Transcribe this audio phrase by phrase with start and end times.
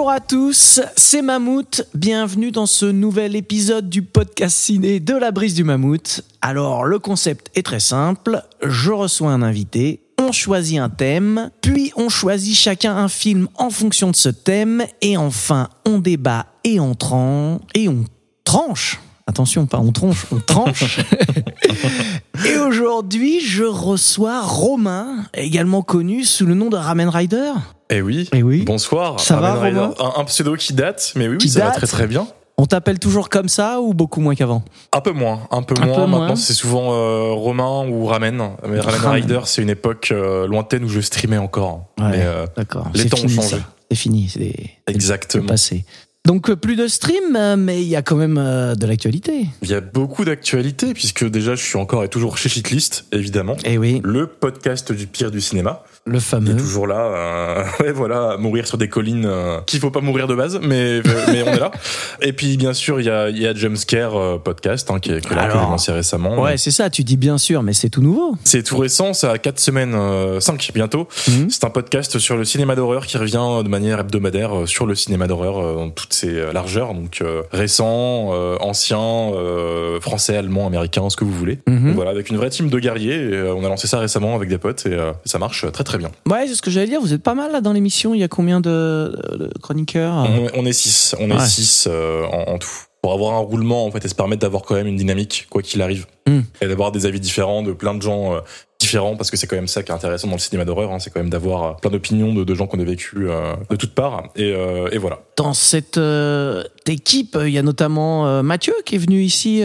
[0.00, 1.86] Bonjour à tous, c'est Mammouth.
[1.92, 6.22] Bienvenue dans ce nouvel épisode du podcast ciné de la brise du Mammouth.
[6.40, 8.42] Alors, le concept est très simple.
[8.62, 13.68] Je reçois un invité, on choisit un thème, puis on choisit chacun un film en
[13.68, 16.96] fonction de ce thème, et enfin, on débat et on.
[17.74, 18.06] Et on
[18.44, 18.98] tranche
[19.30, 20.98] Attention, pas on tronche, on tranche.
[22.44, 27.52] et aujourd'hui, je reçois Romain, également connu sous le nom de Ramen Rider.
[27.90, 28.28] Eh oui.
[28.34, 28.64] Eh oui.
[28.64, 29.20] Bonsoir.
[29.20, 29.78] Ça va, Ramen Rider.
[29.96, 32.26] Romain un, un pseudo qui date, mais oui, Qui ça va très très bien.
[32.58, 34.64] On t'appelle toujours comme ça ou beaucoup moins qu'avant?
[34.92, 35.94] Un peu moins, un peu Un moins.
[36.00, 36.18] peu moins.
[36.20, 38.36] Maintenant, c'est souvent euh, Romain ou Ramen.
[38.68, 39.22] Mais Ramen Ramen.
[39.22, 41.84] Rider, c'est une époque euh, lointaine où je streamais encore.
[42.00, 42.08] Ouais.
[42.10, 42.88] Mais, euh, D'accord.
[42.94, 43.48] les c'est temps ont changé.
[43.48, 43.56] ça.
[43.92, 44.54] C'est fini, c'est
[44.88, 45.46] exactement.
[45.46, 45.84] passé.
[46.26, 49.46] Donc euh, plus de stream, euh, mais il y a quand même euh, de l'actualité.
[49.62, 53.56] Il y a beaucoup d'actualités, puisque déjà, je suis encore et toujours chez Shitlist, évidemment.
[53.64, 55.82] Eh oui, Le podcast du pire du cinéma.
[56.10, 56.56] Le Il est fameux.
[56.56, 60.26] toujours là, euh, ouais, voilà, à mourir sur des collines euh, qu'il faut pas mourir
[60.26, 61.70] de base, mais, mais on est là.
[62.20, 65.30] Et puis, bien sûr, il y a, y a Jumpscare euh, podcast, hein, qui est,
[65.30, 66.40] là, Alors, lancé récemment.
[66.40, 68.34] Ouais, c'est ça, tu dis bien sûr, mais c'est tout nouveau.
[68.44, 69.96] C'est tout récent, ça a 4 semaines,
[70.40, 71.08] 5 bientôt.
[71.28, 71.48] Mhm.
[71.50, 74.94] C'est un podcast sur le cinéma d'horreur qui revient de manière hebdomadaire euh, sur le
[74.94, 80.36] cinéma d'horreur euh, dans toutes ses euh, largeurs, donc euh, récent, euh, ancien, euh, français,
[80.36, 81.58] allemand, américain, ce que vous voulez.
[81.66, 81.86] Mhm.
[81.88, 84.34] Donc voilà, avec une vraie team de guerriers, et, euh, on a lancé ça récemment
[84.34, 85.99] avec des potes et euh, ça marche très très bien.
[86.28, 88.24] Ouais, c'est ce que j'allais dire, vous êtes pas mal là dans l'émission, il y
[88.24, 91.46] a combien de, de chroniqueurs On, on est 6, on est Ouais.
[91.46, 91.88] 6
[92.32, 92.68] en, en tout.
[93.02, 95.62] Pour avoir un roulement en fait et se permettre d'avoir quand même une dynamique quoi
[95.62, 96.44] qu'il arrive Mhm.
[96.60, 98.40] et d'avoir des avis différents de plein de gens euh,
[98.90, 100.98] différents parce que c'est quand même ça qui est intéressant dans le cinéma d'horreur, hein,
[100.98, 103.76] c'est quand même d'avoir euh, plein d'opinions de, de gens qu'on a vécu euh, de
[103.76, 105.20] toutes parts et, euh, et voilà.
[105.36, 109.62] Dans cette euh, équipe, il y a notamment Mathieu qui est venu ici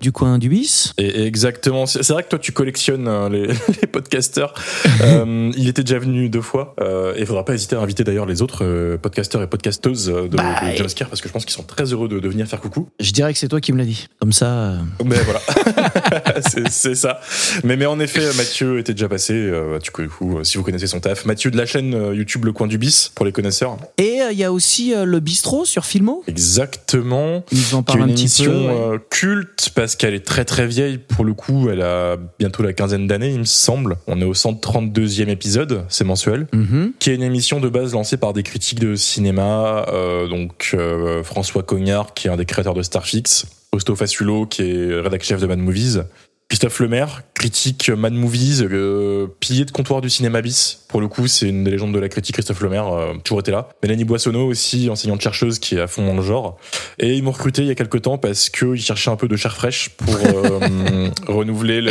[0.00, 0.92] du coin du bis.
[0.98, 3.46] Et, et exactement, c'est vrai que toi tu collectionnes les,
[3.80, 4.54] les podcasteurs.
[5.02, 6.76] Il était déjà venu deux fois
[7.16, 10.70] et il faudra pas hésiter à inviter d'ailleurs les autres podcasteurs et podcasteuses de, Bah,
[10.70, 12.88] de Jumpscare parce que je pense qu'ils sont très heureux de, de venir faire coucou.
[13.00, 14.06] Je dirais que c'est toi qui me l'as dit.
[14.20, 14.74] Comme ça.
[15.04, 15.40] Mais voilà,
[16.48, 17.20] c'est c'est ça.
[17.64, 19.32] Mais, mais en effet, Mathieu était déjà passé.
[19.34, 21.94] euh, du coup, du coup, euh, si vous connaissez son taf, Mathieu de la chaîne
[21.94, 23.76] euh, YouTube Le Coin du Bis pour les connaisseurs.
[23.98, 26.22] Et euh, il y a aussi le bistrot sur Filmo.
[26.26, 27.44] Exactement.
[27.52, 28.92] Ils en parlent un une petit émission peu.
[28.92, 28.98] ouais.
[29.10, 31.68] culte parce qu'elle est très très vieille pour le coup.
[31.70, 33.96] Elle a bientôt la quinzaine d'années, il me semble.
[34.06, 36.46] On est au 132e épisode, c'est mensuel.
[36.52, 36.92] Mhm.
[36.98, 39.86] Qui est une émission de base lancée par des critiques de cinéma,
[40.30, 40.76] donc
[41.24, 45.40] François Cognard, qui est un des créateurs de Starfix, Osto Faciulo, qui est rédac chef
[45.40, 46.02] de Mad Movies,
[46.48, 50.84] Christophe Lemaire, critique Mad Movies, euh, pilier de comptoir du cinéma bis.
[50.88, 53.50] Pour le coup, c'est une des légendes de la critique, Christophe Lemaire, euh, toujours été
[53.50, 53.68] là.
[53.82, 56.56] Mélanie Boissonneau aussi, enseignante chercheuse qui est à fond dans le genre.
[57.00, 59.34] Et ils m'ont recruté il y a quelques temps parce qu'ils cherchaient un peu de
[59.36, 61.90] chair fraîche pour euh, renouveler le...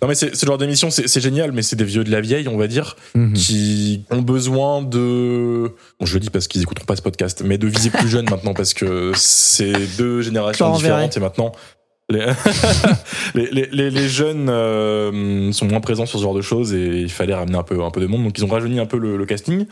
[0.00, 2.48] Non mais c'est ce genre d'émission, c'est génial, mais c'est des vieux de la vieille,
[2.48, 3.34] on va dire Mhm.
[3.34, 5.70] qui ont besoin de
[6.00, 8.28] bon je le dis parce qu'ils écouteront pas ce podcast mais de viser plus jeune
[8.30, 11.52] maintenant parce que c'est deux générations différentes et maintenant
[13.34, 17.56] les, jeunes euh, sont moins présents sur ce genre de choses et il fallait ramener
[17.56, 18.24] un peu de monde.
[18.24, 19.66] Donc ils ont rajeuni un peu le, casting.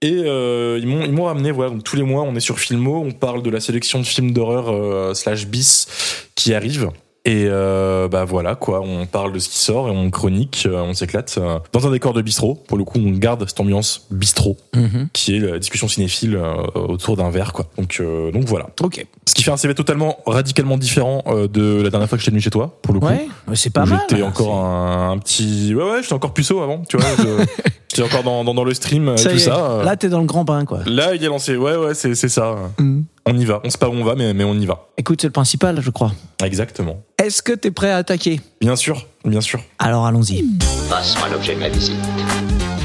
[0.00, 1.70] Et euh, ils m'ont ramené voilà.
[1.70, 3.02] Donc tous les mois on est sur Filmo.
[3.04, 5.88] On parle de la sélection de films d'horreur euh, slash bis
[6.34, 6.90] qui arrivent
[7.30, 10.80] et euh, bah voilà quoi, on parle de ce qui sort et on chronique, euh,
[10.80, 12.54] on s'éclate euh, dans un décor de bistrot.
[12.54, 15.08] Pour le coup, on garde cette ambiance bistrot Mhm.
[15.12, 17.66] qui est la discussion cinéphile euh, autour d'un verre quoi.
[17.76, 18.68] Donc euh, donc voilà.
[18.80, 19.04] Ok.
[19.26, 21.22] Ce qui fait un CV totalement radicalement différent
[21.52, 23.06] de la dernière fois que j'étais venu chez toi pour le coup.
[23.06, 24.00] Ouais, mais c'est pas mal.
[24.08, 27.06] J'étais encore un, un petit ouais ouais, j'étais encore puceau avant, tu vois.
[27.90, 29.38] J'étais encore dans, dans, dans le stream et Ça tout est.
[29.38, 29.82] ça.
[29.82, 30.80] Là, t'es dans le grand bain, quoi.
[30.86, 31.56] Là, il est lancé.
[31.56, 32.54] Ouais ouais, c'est ça.
[32.78, 33.04] Mhm.
[33.26, 33.60] On y va.
[33.64, 34.88] On sait pas où on va mais mais on y va.
[34.98, 36.12] Écoute, c'est le principal, je crois.
[36.44, 37.02] Exactement.
[37.28, 39.62] Est-ce que t'es prêt à attaquer Bien sûr, bien sûr.
[39.78, 40.46] Alors allons-y.
[40.88, 41.98] Passons à l'objet de ma visite.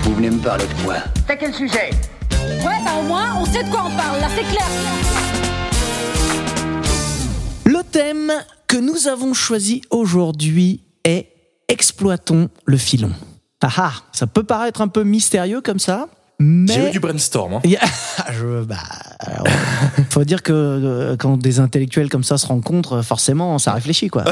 [0.02, 0.96] Vous venez me parler de quoi
[1.26, 1.92] T'as quel sujet
[2.30, 4.68] Ouais, bah au moins, on sait de quoi on parle, là, c'est clair.
[7.64, 8.34] Le thème
[8.68, 11.30] que nous avons choisi aujourd'hui est
[11.70, 13.12] Exploitons le filon.
[13.62, 16.10] Ah ah, ça peut paraître un peu mystérieux comme ça,
[16.68, 17.54] J'ai mais eu du brainstorm.
[17.54, 17.62] Hein.
[18.34, 18.78] Je, bah,
[19.20, 19.46] alors,
[20.10, 24.24] faut dire que euh, quand des intellectuels comme ça se rencontrent, forcément, ça réfléchit, quoi.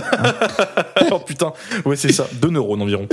[1.11, 1.53] oh putain,
[1.85, 3.07] ouais c'est ça, deux neurones environ.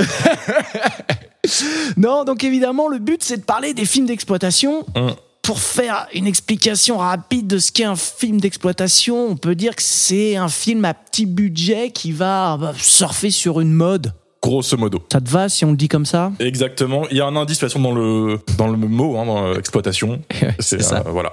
[1.97, 4.85] non, donc évidemment, le but, c'est de parler des films d'exploitation.
[4.95, 5.15] Hum.
[5.43, 9.83] pour faire une explication rapide de ce qu'est un film d'exploitation, on peut dire que
[9.83, 14.13] c'est un film à petit budget qui va bah, surfer sur une mode.
[14.43, 15.01] Grosso modo.
[15.13, 16.31] Ça te va si on le dit comme ça?
[16.39, 17.03] Exactement.
[17.11, 19.53] Il y a un indice de toute façon dans le dans le mot, hein, dans
[19.53, 20.21] l'exploitation.
[20.61, 21.03] c'est ça.
[21.07, 21.33] euh, voilà.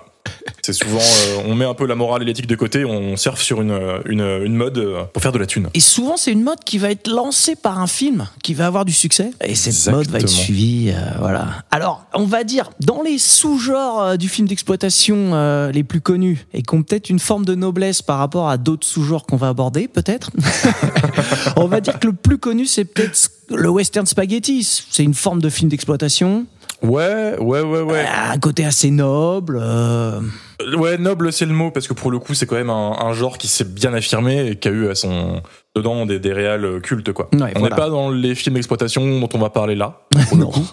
[0.61, 3.41] C'est souvent, euh, on met un peu la morale et l'éthique de côté, on surfe
[3.41, 5.69] sur une, une, une mode euh, pour faire de la thune.
[5.73, 8.85] Et souvent, c'est une mode qui va être lancée par un film qui va avoir
[8.85, 9.31] du succès.
[9.43, 10.91] Et cette mode va être suivie.
[10.91, 11.47] euh, voilà.
[11.71, 16.45] Alors, on va dire, dans les sous-genres euh, du film d'exploitation euh, les plus connus
[16.53, 19.49] et qui ont peut-être une forme de noblesse par rapport à d'autres sous-genres qu'on va
[19.49, 20.31] aborder, peut-être,
[21.57, 24.67] on va dire que le plus connu, c'est peut-être le western spaghetti.
[24.89, 26.45] C'est une forme de film d'exploitation.
[26.85, 28.05] Ouais, ouais, ouais, ouais.
[28.05, 29.59] Un côté assez noble.
[29.61, 30.21] euh,
[30.77, 33.13] Ouais, noble, c'est le mot, parce que pour le coup, c'est quand même un, un
[33.13, 35.41] genre qui s'est bien affirmé et qui a eu à son
[35.75, 37.27] dedans des, des réals cultes, quoi.
[37.33, 37.75] Ouais, on n'est voilà.
[37.75, 40.49] pas dans les films d'exploitation dont on va parler là, pour le Non.
[40.51, 40.65] coup,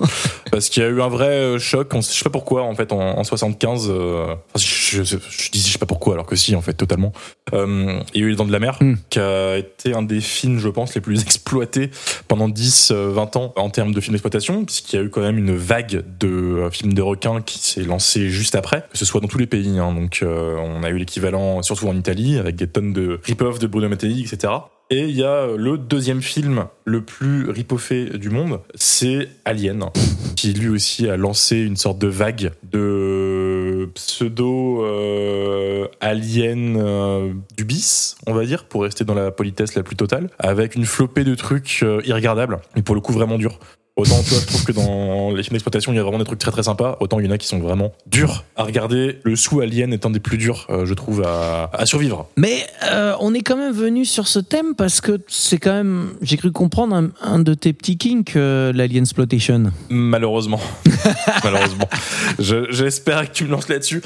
[0.50, 1.90] parce qu'il y a eu un vrai euh, choc.
[1.94, 3.88] On, je sais pas pourquoi, en fait, en, en 75.
[3.90, 7.12] euh, je, je, je dis je sais pas pourquoi, alors que si, en fait, totalement.
[7.52, 8.94] Euh, il y a eu Les Dents de la Mer, Hmm.
[9.10, 11.90] qui a été un des films, je pense, les plus exploités
[12.28, 15.20] pendant 10, euh, 20 ans en termes de films d'exploitation, puisqu'il y a eu quand
[15.20, 19.04] même une vague de euh, films de requins qui s'est lancée juste après, que ce
[19.04, 19.78] soit dans tous les pays.
[19.78, 19.92] hein.
[19.92, 23.66] donc, euh, on a eu l'équivalent, surtout en Italie, avec des tonnes de rip-off de
[23.66, 24.52] Bruno Mattei, etc.
[24.92, 29.86] Et il y a le deuxième film le plus ripoffé du monde, c'est Alien,
[30.36, 37.64] qui lui aussi a lancé une sorte de vague de pseudo euh, alien euh, du
[37.64, 41.24] bis, on va dire, pour rester dans la politesse la plus totale, avec une flopée
[41.24, 43.60] de trucs euh, irregardables, et pour le coup vraiment durs.
[43.94, 46.24] Autant, tu vois, je trouve que dans les films d'exploitation, il y a vraiment des
[46.24, 46.96] trucs très très sympas.
[47.00, 49.18] Autant il y en a qui sont vraiment durs à regarder.
[49.22, 52.26] Le sous Alien est un des plus durs, euh, je trouve, à, à survivre.
[52.38, 56.14] Mais euh, on est quand même venu sur ce thème parce que c'est quand même,
[56.22, 59.64] j'ai cru comprendre, un, un de tes petits kinks, euh, l'Alien Exploitation.
[59.90, 60.60] Malheureusement.
[61.44, 61.88] Malheureusement.
[62.38, 64.00] Je- J'espère que tu me lances là-dessus.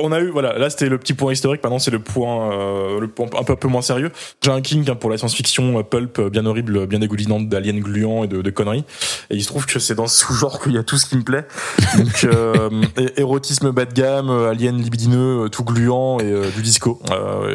[0.00, 3.06] On a eu, voilà, là c'était le petit point historique, maintenant c'est le point, le
[3.08, 4.10] point un peu, un peu moins sérieux.
[4.44, 8.28] J'ai un king hein, pour la science-fiction pulp, bien horrible, bien dégoulinante d'aliens gluants et
[8.28, 8.84] de, de conneries.
[9.30, 11.16] Et il se trouve que c'est dans ce sous-genre qu'il y a tout ce qui
[11.16, 11.46] me plaît.
[11.96, 12.68] Donc, euh,
[13.16, 17.00] érotisme bas de gamme, euh, alien libidineux, euh, tout gluant et euh, du disco.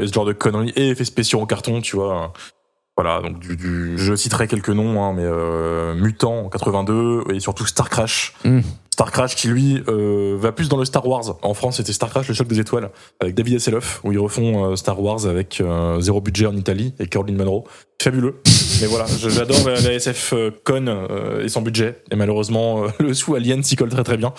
[0.01, 0.73] Et ce genre de conneries.
[0.75, 2.33] Et effets spéciaux en carton, tu vois.
[2.97, 5.25] Voilà, donc du, du- je citerai quelques noms, hein, mais
[5.99, 8.33] Mutant en 82 et surtout Star Crash.
[8.43, 8.59] Mm.
[9.01, 11.35] Star Crash qui lui euh, va plus dans le Star Wars.
[11.41, 14.63] En France, c'était Star Crash, le choc des étoiles, avec David Hasselhoff, où ils refont
[14.73, 17.65] euh, Star Wars avec euh, zéro budget en Italie et Caroline Munro.
[17.99, 18.35] Fabuleux.
[18.81, 22.03] Mais voilà, je- j'adore la, la SF euh, con euh, et sans budget.
[22.11, 24.33] Et malheureusement, euh, le sous Alien s'y colle très très bien.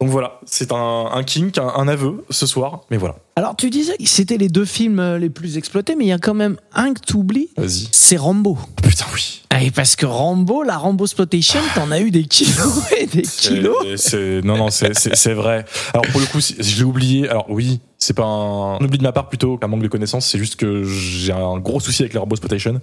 [0.00, 2.80] Donc voilà, c'est un, un kink, un, un aveu ce soir.
[2.90, 6.08] Mais voilà, Alors tu disais que c'était les deux films les plus exploités, mais il
[6.08, 7.88] y a quand même un que tu oublies, vas-y.
[7.92, 8.58] c'est Rambo.
[8.82, 9.42] Putain, oui.
[9.60, 13.76] Et parce que Rambo, la Rambo Exploitation, t'en as eu des kilos et des kilos.
[13.96, 15.64] C'est- non, non, c'est- vrai.
[15.92, 17.28] Alors pour le coup, je l'ai oublié.
[17.28, 20.26] Alors oui, c'est pas un, un oubli de ma part plutôt qu'un manque de connaissances.
[20.26, 22.80] C'est juste que j'ai un gros souci avec la Rambo Spotation.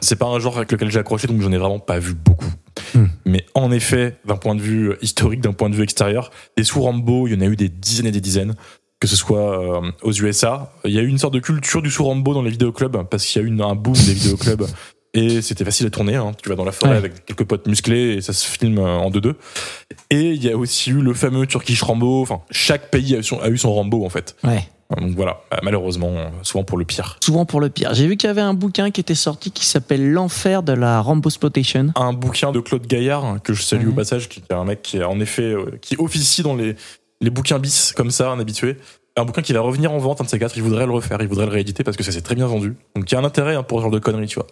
[0.00, 2.50] C'est pas un genre avec lequel j'ai accroché, donc j'en ai vraiment pas vu beaucoup.
[2.94, 3.06] Hmm.
[3.24, 6.80] Mais en effet, d'un point de vue historique, d'un point de vue extérieur, des sous
[6.82, 8.54] Rambo, il y en a eu des dizaines et des dizaines.
[9.00, 11.90] Que ce soit euh, aux USA, il y a eu une sorte de culture du
[11.90, 14.66] sous Rambo dans les vidéoclubs parce qu'il y a eu une- un boom des vidéoclubs
[15.18, 16.16] et c'était facile à tourner.
[16.16, 16.32] Hein.
[16.42, 16.96] Tu vas dans la forêt Ouais.
[16.96, 19.34] avec quelques potes musclés et ça se filme en 2-2.
[20.10, 22.22] Et il y a aussi eu le fameux Turkish Rambo.
[22.22, 24.36] Enfin, chaque pays a eu son, a eu son Rambo en fait.
[24.44, 24.66] Ouais.
[24.96, 27.18] Donc voilà, Euh, malheureusement, souvent pour le pire.
[27.22, 27.92] Souvent pour le pire.
[27.92, 31.02] J'ai vu qu'il y avait un bouquin qui était sorti qui s'appelle L'enfer de la
[31.02, 31.92] Rambo Exploitation.
[31.94, 33.92] Un bouquin de Claude Gaillard que je salue Mhm.
[33.92, 36.74] au passage, qui est un mec qui est en effet euh, qui officie dans les
[37.20, 38.76] les bouquins bis comme ça, un habitué.
[39.18, 40.56] Un bouquin qui va revenir en vente, un de ces quatre.
[40.56, 42.76] Il voudrait le refaire, il voudrait le rééditer parce que ça s'est très bien vendu.
[42.94, 44.46] Donc il y a un intérêt hein, pour ce genre de conneries, tu vois.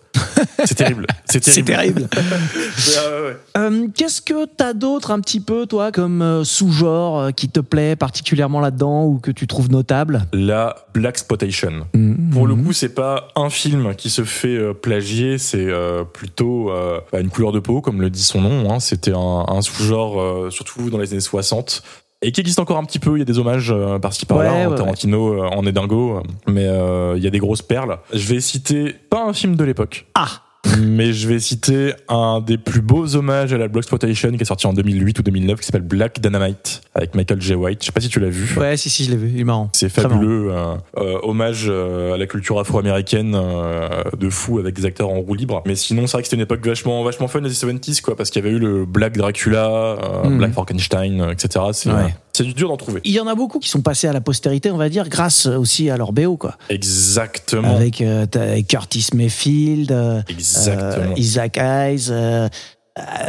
[0.65, 1.07] C'est terrible.
[1.27, 1.67] C'est terrible.
[1.69, 2.09] C'est terrible.
[2.77, 3.37] C'est- ouais, ouais.
[3.57, 7.61] Euh, Qu'est-ce que t'as d'autre un petit peu, toi, comme euh, sous-genre euh, qui te
[7.61, 10.27] plaît particulièrement là-dedans ou que tu trouves notable?
[10.33, 11.87] La Black Spotation.
[12.33, 16.71] Pour le coup, c'est pas un film qui se fait euh, plagier, c'est euh, plutôt
[16.71, 18.73] euh, bah, une couleur de peau, comme le dit son nom.
[18.73, 18.81] hein.
[18.81, 21.83] C'était un, un sous-genre, euh, surtout dans les années 60,
[22.23, 23.17] et qui existe encore un petit peu.
[23.17, 24.53] Il y a des hommages euh, par-ci par-là.
[24.53, 24.71] Ouais, hein.
[24.71, 27.99] ouais, Tarantino euh, en est dingo, euh, mais euh, il y a des grosses perles.
[28.13, 30.07] Je vais citer pas un film de l'époque.
[30.15, 30.43] Ah
[30.81, 34.45] Mais je vais citer un des plus beaux hommages à la Black Spotation qui est
[34.45, 37.55] sorti en 2008 ou 2009 qui s'appelle Black Dynamite avec Michael J.
[37.55, 37.79] White.
[37.83, 38.59] Je sais pas si tu l'as vu.
[38.59, 39.71] Ouais, si, si, je l'ai vu, il est marrant.
[39.73, 40.51] C'est fabuleux.
[40.53, 45.21] euh, euh, hommage euh, à la culture afro-américaine euh, de fou avec des acteurs en
[45.21, 45.63] roue libre.
[45.67, 48.31] Mais sinon, c'est vrai que c'était une époque vachement, vachement fun des 70s, quoi, parce
[48.31, 50.39] qu'il y avait eu le Black Dracula, euh, Mhm.
[50.39, 51.65] Black Frankenstein, etc.
[51.73, 52.15] C'est Ouais.
[52.37, 53.01] C'est du dur d'en trouver.
[53.05, 55.47] Il y en a beaucoup qui sont passés à la postérité, on va dire, grâce
[55.47, 56.57] aussi à leur BO, quoi.
[56.69, 57.75] Exactement.
[57.75, 58.27] Avec euh,
[58.69, 61.13] Curtis Mayfield, euh, Exactement.
[61.13, 62.49] euh, Isaac Hayes, euh,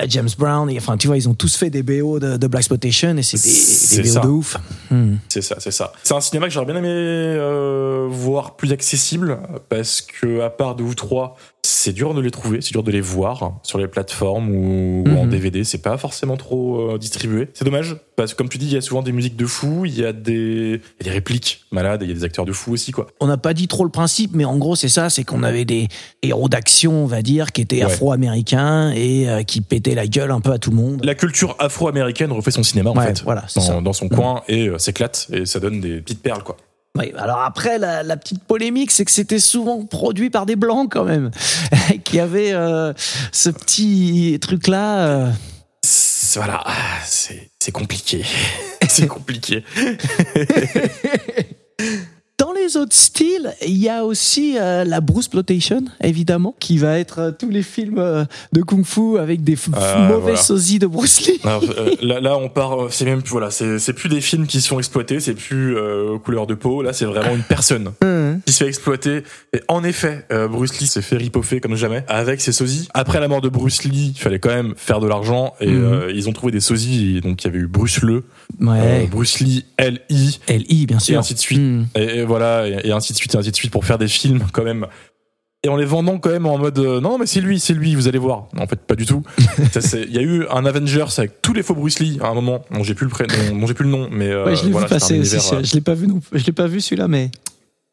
[0.07, 2.63] James Brown, et, enfin tu vois, ils ont tous fait des BO de, de Black
[2.63, 3.37] Spotation et c'est
[3.97, 4.19] des, des BO ça.
[4.21, 4.57] de ouf.
[4.91, 5.15] Hmm.
[5.27, 5.91] C'est ça, c'est ça.
[6.03, 10.75] C'est un cinéma que j'aurais bien aimé euh, voir plus accessible parce que à part
[10.75, 13.87] deux ou trois, c'est dur de les trouver, c'est dur de les voir sur les
[13.87, 15.29] plateformes ou, ou en Mhm.
[15.29, 15.63] DVD.
[15.63, 17.49] C'est pas forcément trop euh, distribué.
[17.53, 19.85] C'est dommage parce que comme tu dis, il y a souvent des musiques de fou,
[19.85, 22.45] il y a des, il y a des répliques malades, il y a des acteurs
[22.45, 23.07] de fou aussi quoi.
[23.19, 25.65] On n'a pas dit trop le principe, mais en gros c'est ça, c'est qu'on avait
[25.65, 25.87] des
[26.23, 27.83] héros d'action, on va dire, qui étaient Ouais.
[27.83, 31.01] afro-américains et euh, qui pétaient la gueule un peu à tout le monde.
[31.03, 33.21] La culture afro-américaine refait son cinéma en fait.
[33.23, 36.57] voilà, dans, dans son coin et euh, s'éclate et ça donne des petites perles quoi.
[36.97, 40.89] Oui, alors après, la, la petite polémique, c'est que c'était souvent produit par des blancs
[40.91, 41.31] quand même,
[42.03, 42.93] qui avaient euh,
[43.31, 44.99] ce petit truc-là.
[45.07, 45.31] euh,
[46.35, 46.63] Voilà,
[47.05, 48.23] c'est compliqué.
[48.87, 49.63] c'est compliqué.
[52.39, 56.99] Dans les autres styles, il y a aussi euh, la Bruce Plotation, évidemment, qui va
[56.99, 60.37] être euh, tous les films euh, de kung-fu avec des Ah, mauvais voilà.
[60.37, 61.39] sosies de Bruce Lee.
[61.43, 62.77] Alors, euh, là, là, on part.
[62.91, 66.45] C'est même plus voilà, c'est plus des films qui sont exploités, c'est plus euh, couleur
[66.45, 66.83] de peau.
[66.83, 68.37] Là, c'est vraiment une personne Hein.
[68.45, 69.23] qui se fait exploiter.
[69.53, 72.87] Et en effet, Bruce Lee s'est fait ripoffer comme jamais avec ses sosies.
[72.93, 76.11] Après la mort de Bruce Lee, il fallait quand même faire de l'argent et euh,
[76.13, 77.17] ils ont trouvé des sosies.
[77.17, 78.25] Et donc, il y avait eu Bruce Le,
[78.61, 79.07] Ouais.
[79.09, 80.39] Bruce Lee, L.I.
[80.47, 81.15] L.I., bien sûr.
[81.15, 81.61] et ainsi de suite.
[81.95, 84.07] Et, et voilà, et, et ainsi de suite, et ainsi de suite pour faire des
[84.07, 84.87] films quand même.
[85.63, 87.95] Et en les vendant quand même en mode euh, non mais c'est lui, c'est lui,
[87.95, 88.47] vous allez voir.
[88.57, 89.23] En fait, pas du tout.
[89.93, 92.63] Il y a eu un Avengers avec tous les faux Bruce Lee à un moment.
[92.69, 94.71] Bon, j'ai plus le prénom, bon, j'ai plus le nom, mais euh, Ouais, je l'ai
[94.71, 97.31] voilà, vu passer univers, Je l'ai pas vu non, je l'ai pas vu celui-là, mais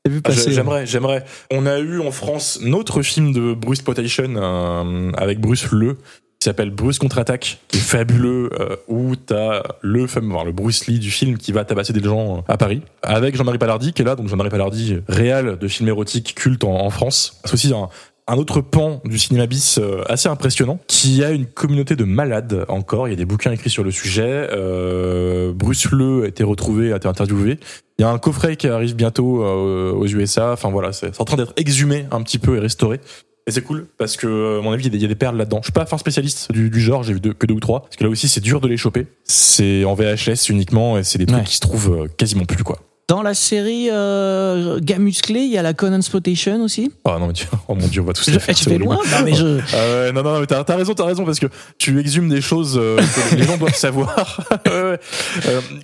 [0.04, 0.30] j'ai vu ah.
[0.30, 1.24] J'aimerais, j'aimerais.
[1.50, 5.96] On a eu en France notre film de Bruce Potation euh, avec Bruce Le
[6.44, 10.98] qui s'appelle Bruce contre-attaque, qui est fabuleux, euh, où t'as le fameux, le Bruce Lee
[10.98, 14.04] du film qui va tabasser des gens euh, à Paris, avec Jean-Marie Palardi qui est
[14.04, 17.40] là, donc Jean-Marie Palardi, réal de films érotiques cultes en, France.
[17.46, 21.96] C'est aussi un, autre pan du cinéma bis euh, assez impressionnant, qui a une communauté
[21.96, 23.08] de malades encore.
[23.08, 24.46] Il y a des bouquins écrits sur le sujet.
[24.52, 27.58] Euh, Bruce Le a été retrouvé, a été interviewé.
[27.98, 30.52] Il y a un coffret qui arrive bientôt aux USA.
[30.52, 33.00] Enfin voilà, c'est en train d'être exhumé un petit peu et restauré.
[33.46, 35.08] Et c'est cool parce que, à mon avis, il y a des- il y a
[35.08, 35.58] des perles là-dedans.
[35.60, 37.82] Je suis pas un spécialiste du, du genre, j'ai vu deux- que deux ou trois.
[37.82, 39.06] Parce que là aussi, c'est dur de les choper.
[39.24, 41.44] C'est en VHS uniquement et c'est des trucs Ouais.
[41.44, 42.78] qui se trouvent euh, quasiment plus, quoi.
[43.06, 46.90] Dans la série euh, Gars musclé, il y a la Conan Exploitation aussi?
[47.04, 48.54] Oh non, mais tu, oh mon dieu, on va tous les faire.
[48.54, 49.60] tu fais loin Non, mais je.
[49.74, 51.46] Ah ouais, non, non, non, mais t'as, raison, t'as raison, parce que
[51.78, 52.96] tu exhumes des choses euh,
[53.30, 54.40] que les gens doivent savoir.
[54.68, 54.96] Euh,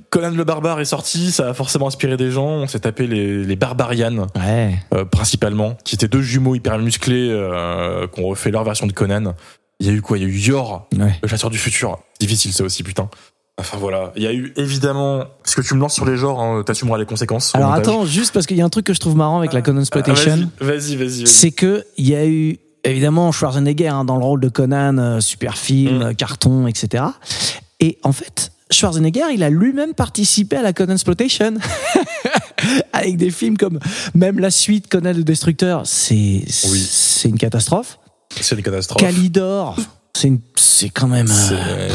[0.09, 2.47] Conan le barbare est sorti, ça a forcément inspiré des gens.
[2.47, 4.79] On s'est tapé les, les Barbarians, Ouais.
[4.95, 8.93] euh, principalement, qui étaient deux jumeaux hyper musclés, euh, qui ont refait leur version de
[8.93, 9.35] Conan.
[9.79, 10.17] Il y a eu quoi?
[10.17, 11.19] Il y a eu Yor, Ouais.
[11.23, 11.99] le chasseur du futur.
[12.19, 13.11] Difficile ça aussi, putain.
[13.61, 15.25] Enfin voilà, il y a eu évidemment.
[15.45, 17.55] Parce que tu me lances sur les genres, hein, t'assumeras les conséquences.
[17.55, 19.63] Alors attends, juste parce qu'il y a un truc que je trouve marrant avec la
[19.63, 20.51] Conan Ah, Exploitation.
[20.61, 20.97] Vas-y, vas-y, vas-y.
[20.97, 21.27] vas-y.
[21.27, 25.21] c'est que il y a eu évidemment Schwarzenegger hein, dans le rôle de Conan, euh,
[25.21, 26.03] super film, Mm.
[26.03, 27.05] euh, carton, etc.
[27.81, 31.55] Et en fait, Schwarzenegger, il a lui-même participé à la Conan Exploitation
[32.93, 33.79] avec des films comme
[34.15, 36.89] même la suite Conan le Destructeur, c'est Oui.
[36.91, 37.99] c'est une catastrophe.
[38.41, 39.01] C'est une catastrophe.
[39.03, 39.77] Calidor,
[40.57, 41.29] c'est quand même.
[41.31, 41.89] euh,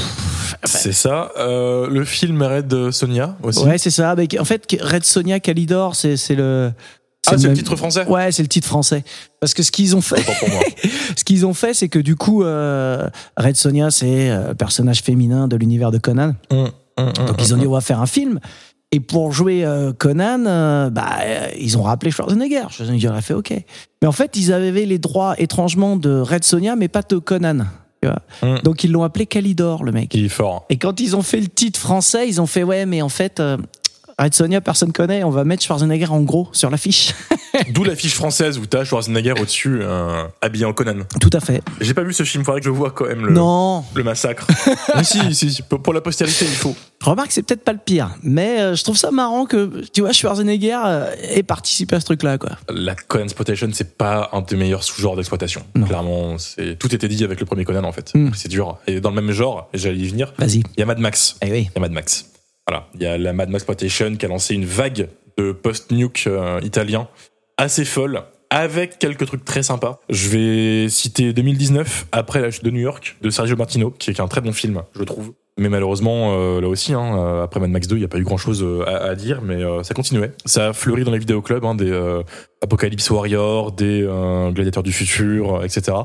[0.63, 1.31] C'est c'est ça.
[1.37, 3.63] Euh, le film Red Sonia aussi.
[3.63, 4.15] ouais, c'est ça.
[4.15, 6.71] Mais en fait, Red Sonia Calidor, c'est le.
[7.27, 9.03] ah, c'est le même- titre français Ouais, c'est le titre français.
[9.39, 10.61] Parce que ce qu'ils ont fait, Autant pour moi.
[11.15, 15.47] ce qu'ils ont fait, c'est que du coup, euh, Red Sonia, c'est euh, personnage féminin
[15.47, 16.33] de l'univers de Conan.
[16.51, 18.39] Hum, hum, hum, Donc ils ont dit on va faire un film.
[18.91, 22.63] Et pour jouer euh, Conan, euh, bah, euh, ils ont rappelé Schwarzenegger.
[22.69, 23.51] Schwarzenegger a fait OK.
[24.01, 27.65] Mais en fait, ils avaient les droits étrangement de Red Sonia, mais pas de Conan.
[28.05, 28.53] Tu vois.
[28.53, 28.59] hum.
[28.63, 30.13] Donc ils l'ont appelé Calidor, le mec.
[30.13, 30.65] Il est fort.
[30.69, 33.39] Et quand ils ont fait le titre français, ils ont fait ouais, mais en fait,
[33.39, 33.57] euh,
[34.17, 35.23] Red Sonia, personne connaît.
[35.23, 37.13] On va mettre Schwarzenegger en gros sur l'affiche.
[37.69, 41.03] D'où l'affiche française où t'as Schwarzenegger au-dessus, euh, habillé en Conan.
[41.19, 41.61] Tout à fait.
[41.81, 44.47] J'ai pas vu ce film, faudrait que je vois quand même le, Non, le massacre.
[44.95, 46.75] Mais si, si, pour la postérité, il faut.
[47.01, 50.11] Remarque, c'est peut-être pas le pire, mais euh, je trouve ça marrant que, tu vois,
[50.11, 52.51] Schwarzenegger euh, ait participé à ce truc-là, quoi.
[52.69, 55.61] La Conan Exploitation, c'est pas un des meilleurs sous-genres d'exploitation.
[55.85, 58.15] Clairement, c'est tout était dit avec le premier Conan en fait.
[58.15, 58.31] Mm.
[58.33, 58.77] C'est dur.
[58.87, 60.59] Et dans le même genre, j'allais y venir, Vas-y.
[60.59, 61.35] il y a Mad Max.
[61.43, 61.69] Eh oui.
[61.69, 62.25] Il y a Mad Max.
[62.67, 66.25] Voilà, il y a la Mad Max Exploitation qui a lancé une vague de post-nuke
[66.27, 67.07] euh, italien
[67.57, 69.99] assez folle avec quelques trucs très sympas.
[70.09, 74.19] Je vais citer 2019, après la chute de New York, de Sergio Martino, qui est
[74.19, 75.33] un très bon film, je trouve.
[75.57, 78.17] Mais malheureusement, euh, là aussi, hein, euh, après Mad Max 2, il n'y a pas
[78.17, 80.31] eu grand-chose euh, à, à dire, mais euh, ça continuait.
[80.45, 82.23] Ça a fleuri dans les vidéoclubs, hein, des euh,
[82.61, 84.01] Apocalypse Warrior, des
[84.53, 85.97] Gladiateurs du futur, etc.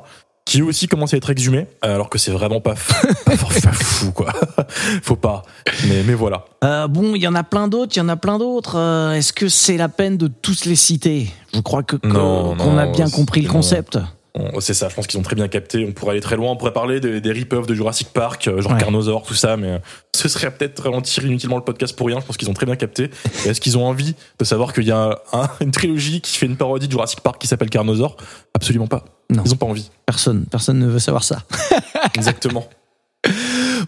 [0.46, 4.32] Qui aussi commencent à être exhumés, alors que c'est vraiment pas, fou, quoi.
[5.02, 5.42] Faut pas.
[5.86, 6.44] Mais, mais voilà.
[6.64, 8.76] Euh, bon, il y en a plein d'autres, il y en a plein d'autres.
[8.76, 11.28] Euh, Est-ce que c'est la peine de tous les citer?
[11.54, 13.98] Je crois que qu'on non, a bien compris le concept.
[14.34, 15.84] On- C'est ça, je pense qu'ils ont très bien capté.
[15.88, 18.60] On pourrait aller très loin, on pourrait parler des, des rip-offs de Jurassic Park, euh,
[18.60, 18.78] genre Ouais.
[18.78, 19.78] Carnosaur, tout ça, mais euh,
[20.16, 22.18] ce serait peut-être ralentir inutilement le podcast pour rien.
[22.20, 23.10] Je pense qu'ils ont très bien capté.
[23.46, 26.56] Est-ce qu'ils ont envie de savoir qu'il y a un- une trilogie qui fait une
[26.56, 28.16] parodie de Jurassic Park qui s'appelle Carnosaur?
[28.54, 29.04] Absolument pas.
[29.30, 29.42] Non.
[29.46, 29.90] Ils ont pas envie.
[30.06, 31.42] Personne, personne ne veut savoir ça.
[32.14, 32.66] Exactement.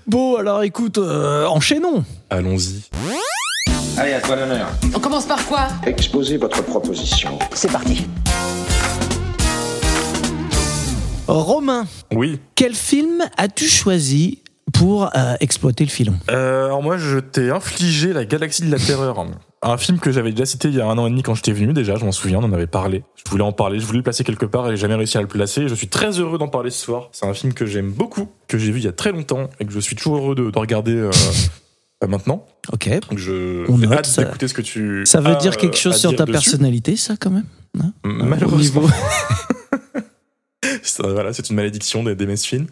[0.06, 2.04] Bon, alors écoute, euh, enchaînons.
[2.30, 2.82] Allons-y.
[3.98, 4.68] Allez, à toi l'honneur.
[4.94, 5.68] On commence par quoi?
[5.84, 7.38] Exposez votre proposition.
[7.54, 8.06] C'est parti.
[11.28, 12.40] Romain, Oui.
[12.54, 16.14] quel film as-tu choisi pour euh, exploiter le filon?
[16.30, 19.24] Euh, alors moi, je t'ai infligé La Galaxie de la Terreur.
[19.64, 21.52] Un film que j'avais déjà cité il y a un an et demi quand j'étais
[21.52, 23.04] venu déjà, je m'en souviens, on en avait parlé.
[23.14, 25.20] Je voulais en parler, je voulais le placer quelque part et j'ai jamais réussi à
[25.20, 25.68] le placer.
[25.68, 27.10] Je suis très heureux d'en parler ce soir.
[27.12, 29.64] C'est un film que j'aime beaucoup, que j'ai vu il y a très longtemps et
[29.64, 31.10] que je suis toujours heureux de, de regarder euh,
[32.04, 32.44] euh, maintenant.
[32.72, 32.88] Ok.
[33.08, 35.80] Donc je On note, hâte d'écouter ce que tu Ça veut as, dire quelque euh,
[35.80, 36.32] chose sur ta dessus.
[36.32, 37.46] personnalité, ça, quand même?
[38.04, 38.82] Malheureusement.
[40.84, 42.66] Ça, voilà, c'est une malédiction des- ce film.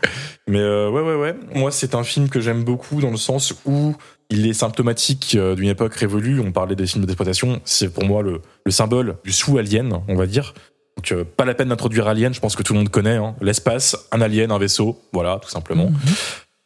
[0.49, 1.37] Mais euh, ouais, ouais, ouais.
[1.55, 3.95] Moi, c'est un film que j'aime beaucoup dans le sens où
[4.31, 6.41] il est symptomatique euh, d'une époque révolue.
[6.41, 7.61] On parlait des films d'exploitation.
[7.65, 10.55] C'est pour moi le, le symbole du sous-alien, on va dire.
[10.97, 13.17] Donc, euh, pas la peine d'introduire Alien, je pense que tout le monde connaît.
[13.17, 13.35] hein.
[13.41, 15.91] L'espace, un alien, un vaisseau, voilà, tout simplement.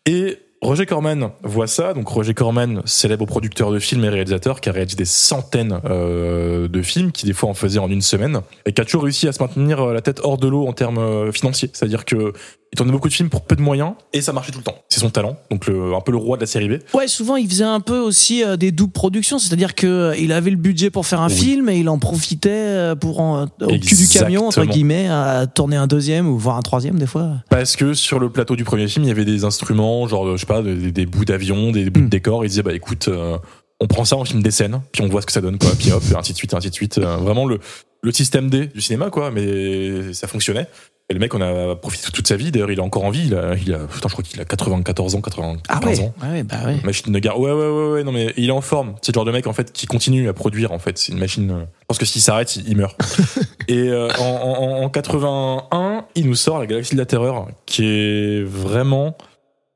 [0.07, 1.93] Et Roger Corman voit ça.
[1.95, 6.69] Donc Roger Corman, célèbre producteur de films et réalisateur, qui a réalisé des centaines euh,
[6.69, 9.29] de films, qui des fois en faisait en une semaine, et qui a toujours réussi
[9.29, 11.71] à se maintenir la tête hors de l'eau en termes financiers.
[11.73, 12.33] C'est-à-dire que
[12.75, 14.75] il tournait beaucoup de films pour peu de moyens, et ça marchait tout le temps.
[14.89, 15.37] C'est son talent.
[15.49, 16.73] Donc le, un peu le roi de la série B.
[16.93, 20.33] Ouais, souvent il faisait un peu aussi euh, des doubles productions, c'est-à-dire que euh, il
[20.33, 21.35] avait le budget pour faire un Oui.
[21.37, 25.47] film et il en profitait euh, pour en, au cul du camion entre guillemets à
[25.47, 27.31] tourner un deuxième ou voire un troisième des fois.
[27.49, 30.41] Parce que sur le plateau du premier film, il y avait des instruments, genre, je
[30.41, 32.05] sais pas, des, des bouts d'avion, des bouts Mm.
[32.07, 32.45] de décor.
[32.45, 33.39] Il disait, bah écoute, euh,
[33.81, 35.71] on prend ça, on filme des scènes, puis on voit ce que ça donne, quoi.
[35.79, 36.99] Puis hop, et ainsi de suite, ainsi de suite.
[36.99, 37.59] Euh, vraiment le,
[38.03, 39.31] le système D du cinéma, quoi.
[39.31, 40.67] Mais ça fonctionnait.
[41.11, 42.51] Et le mec, on a profité toute sa vie.
[42.51, 43.25] D'ailleurs, il est encore en vie.
[43.27, 46.01] Il a, il a, putain, je crois qu'il a 94 ans, 95 Ah ouais.
[46.01, 46.15] ans.
[46.23, 46.77] Ouais, ouais, bah ouais.
[46.83, 47.39] Machine de guerre.
[47.39, 48.95] Ouais, ouais, ouais, ouais, non, mais il est en forme.
[49.03, 50.97] C'est le genre de mec, en fait, qui continue à produire, en fait.
[50.97, 51.51] C'est une machine.
[51.51, 52.99] euh, Je pense que s'il s'arrête, il, il meurt.
[53.69, 57.85] Et euh, en, en, en 81, il nous sort La Galaxie de la Terreur, qui
[57.85, 59.15] est vraiment.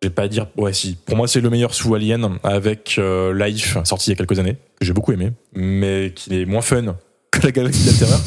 [0.02, 0.46] Je vais pas dire.
[0.56, 0.96] Ouais, si.
[1.06, 4.38] Pour moi, c'est le meilleur sous Alien avec euh, Life, sorti il y a quelques
[4.38, 6.96] années, que j'ai beaucoup aimé, mais qui est moins fun
[7.32, 8.20] que La Galaxie de la Terreur.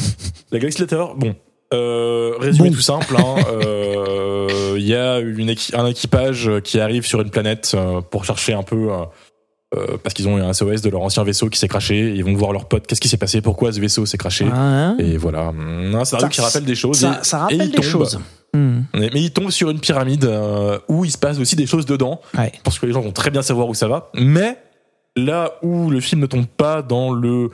[0.52, 1.34] la Galaxie de la Terreur, bon.
[1.74, 2.76] Euh, résumé Bon.
[2.76, 7.30] tout simple, hein, euh, il y a une équi- un équipage qui arrive sur une
[7.30, 7.78] planète
[8.10, 8.90] pour chercher un peu,
[9.74, 12.14] euh, parce qu'ils ont eu un SOS de leur ancien vaisseau qui s'est craché.
[12.14, 14.46] Ils vont voir leurs potes, qu'est-ce qui s'est passé, pourquoi ce vaisseau s'est craché.
[14.54, 16.98] Hein Et voilà, un scénario Ça- qui rappelle des choses.
[17.00, 17.86] ça, et- ça et rappelle des tombe.
[17.86, 18.20] choses.
[18.54, 18.82] Hmm.
[18.94, 22.20] Mais il tombe sur une pyramide euh, où il se passe aussi des choses dedans.
[22.38, 22.52] Ouais.
[22.56, 24.10] Je pense que les gens vont très bien savoir où ça va.
[24.14, 24.58] Mais
[25.16, 27.50] là où le film ne tombe pas dans le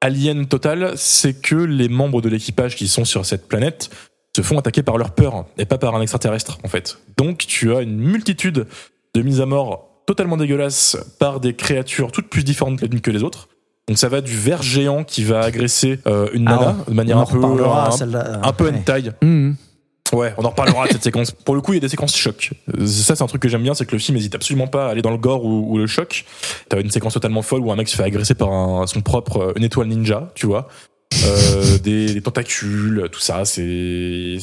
[0.00, 3.90] alien total, c'est que les membres de l'équipage qui sont sur cette planète
[4.34, 6.98] se font attaquer par leur peur et pas par un extraterrestre en fait.
[7.16, 8.66] Donc tu as une multitude
[9.14, 13.10] de mises à mort totalement dégueulasses par des créatures toutes plus différentes les unes que
[13.10, 13.48] les autres.
[13.88, 16.74] Donc ça va du ver géant qui va agresser euh, une Ah nana ouais.
[16.88, 18.78] de manière On un peu, un, peu Ouais.
[18.78, 19.10] hentai.
[19.20, 19.52] Hmm.
[20.12, 21.30] Ouais, on en reparlera de cette séquence.
[21.30, 22.50] Pour le coup, il y a des séquences choc.
[22.78, 24.86] Euh, Ça, c'est un truc que j'aime bien, c'est que le film hésite absolument pas
[24.86, 26.24] à aller dans le gore ou, le choc.
[26.68, 29.52] T'as une séquence totalement folle où un mec se fait agresser par son propre euh,
[29.56, 30.68] une étoile ninja, tu vois,
[31.24, 33.44] euh, des, tentacules, tout ça.
[33.44, 33.62] C'est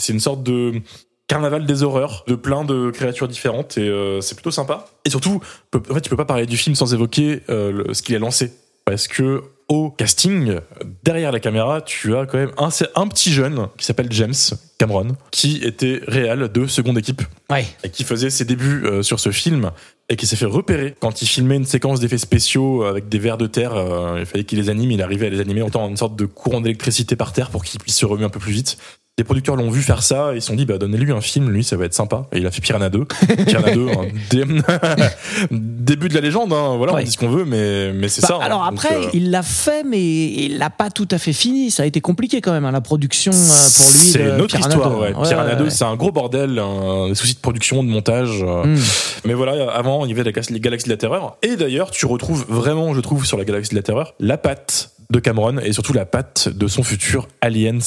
[0.10, 0.82] une sorte de
[1.28, 4.86] carnaval des horreurs de plein de créatures différentes et c'est plutôt sympa.
[5.04, 5.42] Et surtout,
[5.76, 8.54] en fait, tu peux pas parler du film sans évoquer ce qu'il a lancé,
[8.86, 10.56] parce que au casting,
[11.04, 14.34] derrière la caméra, tu as quand même un, petit jeune qui s'appelle James
[14.78, 17.66] Cameron, qui était réel de seconde équipe Ouais.
[17.84, 19.72] et qui faisait ses débuts euh, sur ce film
[20.10, 23.38] et qui s'est fait repérer quand il filmait une séquence d'effets spéciaux avec des vers
[23.38, 23.76] de terre.
[23.76, 26.16] euh, il fallait qu'il les anime, il arrivait à les animer en temps une sorte
[26.16, 28.78] de courant d'électricité par terre pour qu'il puisse se remuer un peu plus vite.
[29.20, 31.50] Les producteurs l'ont vu faire ça et ils se sont dit bah donnez-lui un film,
[31.50, 32.28] lui ça va être sympa.
[32.34, 33.04] Et il a fait Piranha 2.
[33.48, 34.44] Piranha 2, un dé-
[35.52, 36.54] début de la légende.
[36.54, 36.76] Hein.
[36.78, 37.02] Voilà, Ouais.
[37.02, 38.36] on dit ce qu'on veut, mais mais c'est Bah, ça.
[38.36, 38.40] hein.
[38.44, 41.72] alors Donc, après, euh, il l'a fait, mais il l'a pas tout à fait fini.
[41.72, 43.98] Ça a été compliqué quand même, hein, la production euh, pour lui.
[44.12, 44.96] C'est une autre Piranha histoire, 2.
[44.98, 45.14] ouais.
[45.16, 45.70] Ouais, Piranha ouais, 2, ouais.
[45.72, 48.44] c'est un gros bordel, un, des soucis de production, de montage.
[48.44, 48.78] euh, Hmm.
[49.26, 51.38] Mais voilà, avant, il y avait la, les Galaxies de la Terreur.
[51.42, 54.92] Et d'ailleurs, tu retrouves vraiment, je trouve, sur la Galaxie de la Terreur, la patte
[55.10, 57.80] de Cameron et surtout la patte de son futur Aliens.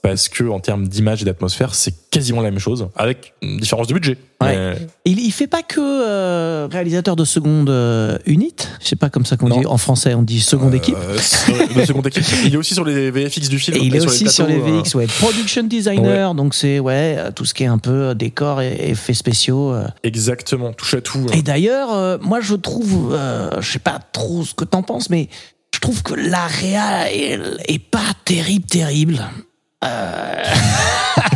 [0.00, 3.88] Parce que, en termes d'image et d'atmosphère, c'est quasiment la même chose, avec une différence
[3.88, 4.16] de budget.
[4.40, 4.56] Ouais.
[4.56, 8.54] Mais- Il, il fait pas que euh, réalisateur de seconde euh, unit?
[8.80, 10.14] Je sais pas comme ça qu'on dit en français.
[10.14, 10.94] On dit seconde équipe.
[10.96, 11.16] Euh,
[11.80, 12.22] de seconde équipe.
[12.44, 13.76] Il est aussi sur les VFX du film.
[13.76, 15.08] Et il est sur aussi sur les VX, ouais.
[15.08, 18.90] Production designer, donc c'est ouais euh, tout ce qui est un peu euh, décor et
[18.90, 19.72] effets spéciaux.
[19.72, 19.82] euh.
[19.82, 21.26] euh, Exactement, touche à tout.
[21.32, 25.10] Et d'ailleurs, euh, moi je trouve, euh, je sais pas trop ce que t'en penses,
[25.10, 25.28] mais
[25.78, 27.38] je trouve que la réa est,
[27.68, 29.24] est pas terrible, terrible.
[29.84, 30.42] Euh,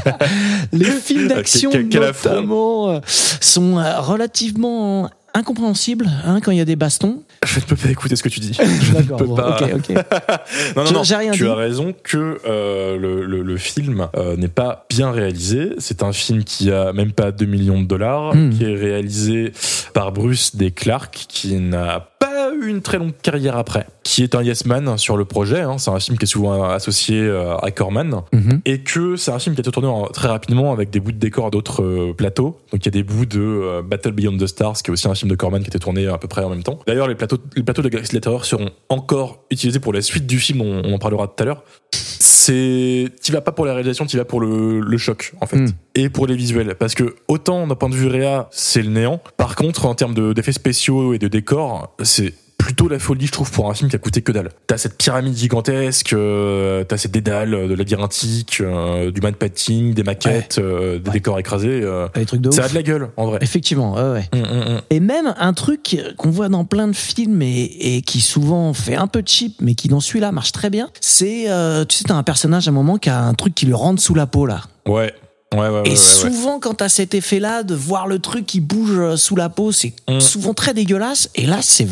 [0.73, 6.75] Les films d'action, notamment, euh, sont euh, relativement incompréhensibles hein, quand il y a des
[6.75, 7.23] bastons.
[7.45, 8.53] Je ne peux pas écouter ce que tu dis.
[8.83, 9.59] Je ne peux bon, pas.
[9.61, 9.97] ok, ok.
[10.77, 11.03] Non, non, non.
[11.03, 11.49] j'ai rien tu dit.
[11.49, 15.71] as raison que euh, le, le- le film euh, n'est pas bien réalisé.
[15.79, 18.51] C'est un film qui a même pas 2 millions de dollars, Hmm.
[18.51, 19.53] qui est réalisé
[19.93, 20.71] par Bruce D.
[20.71, 24.97] Clark, qui n'a pas eu une très longue carrière après, qui est un yes man
[24.97, 25.61] sur le projet.
[25.63, 25.77] hein.
[25.79, 28.23] C'est un film qui est souvent associé euh, à Corman.
[28.33, 28.61] Mhm.
[28.65, 31.19] Et que c'est un film qui a été tourné très rapidement avec des bouts de
[31.19, 32.59] décor d'autres plateaux.
[32.73, 35.15] Donc il y a des bouts de Battle Beyond the Stars, qui est aussi un
[35.15, 36.79] film de Corman qui était tourné à peu près en même temps.
[36.87, 40.01] D'ailleurs, les plateaux, les plateaux de Galaxy de la Terreur seront encore utilisés pour la
[40.03, 41.65] suite du film, on, on en parlera tout à l'heure.
[41.93, 45.57] C'est, tu vas pas pour la réalisation, tu vas pour le, le choc en fait,
[45.59, 45.69] Mm.
[45.95, 49.21] et pour les visuels, parce que autant d'un point de vue réa, c'est le néant.
[49.37, 53.33] Par contre, en termes de- d'effets spéciaux et de décors, c'est plutôt la folie, je
[53.33, 54.51] trouve, pour un film qui a coûté que dalle.
[54.69, 59.95] T'as cette pyramide gigantesque, euh, t'as ces dédales euh, de labyrinthique, euh, du man painting,
[59.95, 61.13] des maquettes, euh, des Ouais.
[61.15, 61.81] décors écrasés.
[61.83, 62.67] euh, Les trucs de ça ouf.
[62.67, 63.39] a de la gueule, en vrai.
[63.43, 64.29] Effectivement, ouais, ouais.
[64.33, 64.81] Hum, hum, hum.
[64.91, 68.95] Et même un truc qu'on voit dans plein de films et, et qui souvent fait
[68.95, 72.15] un peu cheap, mais qui dans celui-là marche très bien, c'est, euh, tu sais, t'as
[72.15, 74.47] un personnage à un moment qui a un truc qui lui rentre sous la peau,
[74.47, 74.61] là.
[74.87, 75.13] Ouais.
[75.53, 75.97] Ouais, ouais, ouais, Et ouais, ouais.
[75.97, 79.73] souvent, quand t'as cet effet-là de voir le truc qui bouge euh, sous la peau,
[79.73, 80.21] c'est Mm.
[80.21, 81.29] souvent très dégueulasse.
[81.35, 81.87] Et là, c'est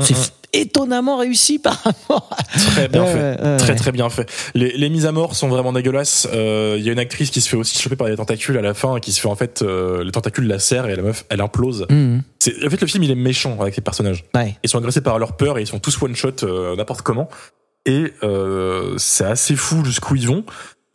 [0.00, 0.20] c'est hum.
[0.52, 2.42] étonnamment réussi par rapport à...
[2.44, 3.18] Très bien Ouais, fait.
[3.42, 3.76] ouais, ouais, très ouais.
[3.76, 4.30] très bien fait.
[4.54, 6.26] Les, les mises à mort sont vraiment dégueulasses.
[6.32, 8.62] Euh, Il y a une actrice qui se fait aussi choper par des tentacules à
[8.62, 11.24] la fin, qui se fait en fait euh, les tentacules la serrent et la meuf
[11.28, 11.86] elle implose.
[12.38, 14.24] C'est en fait le film il est méchant avec les personnages.
[14.34, 14.56] Ouais.
[14.62, 17.28] Ils sont agressés par leur peur et ils sont tous one shot euh, n'importe comment.
[17.84, 20.44] Et euh, c'est assez fou jusqu'où ils vont.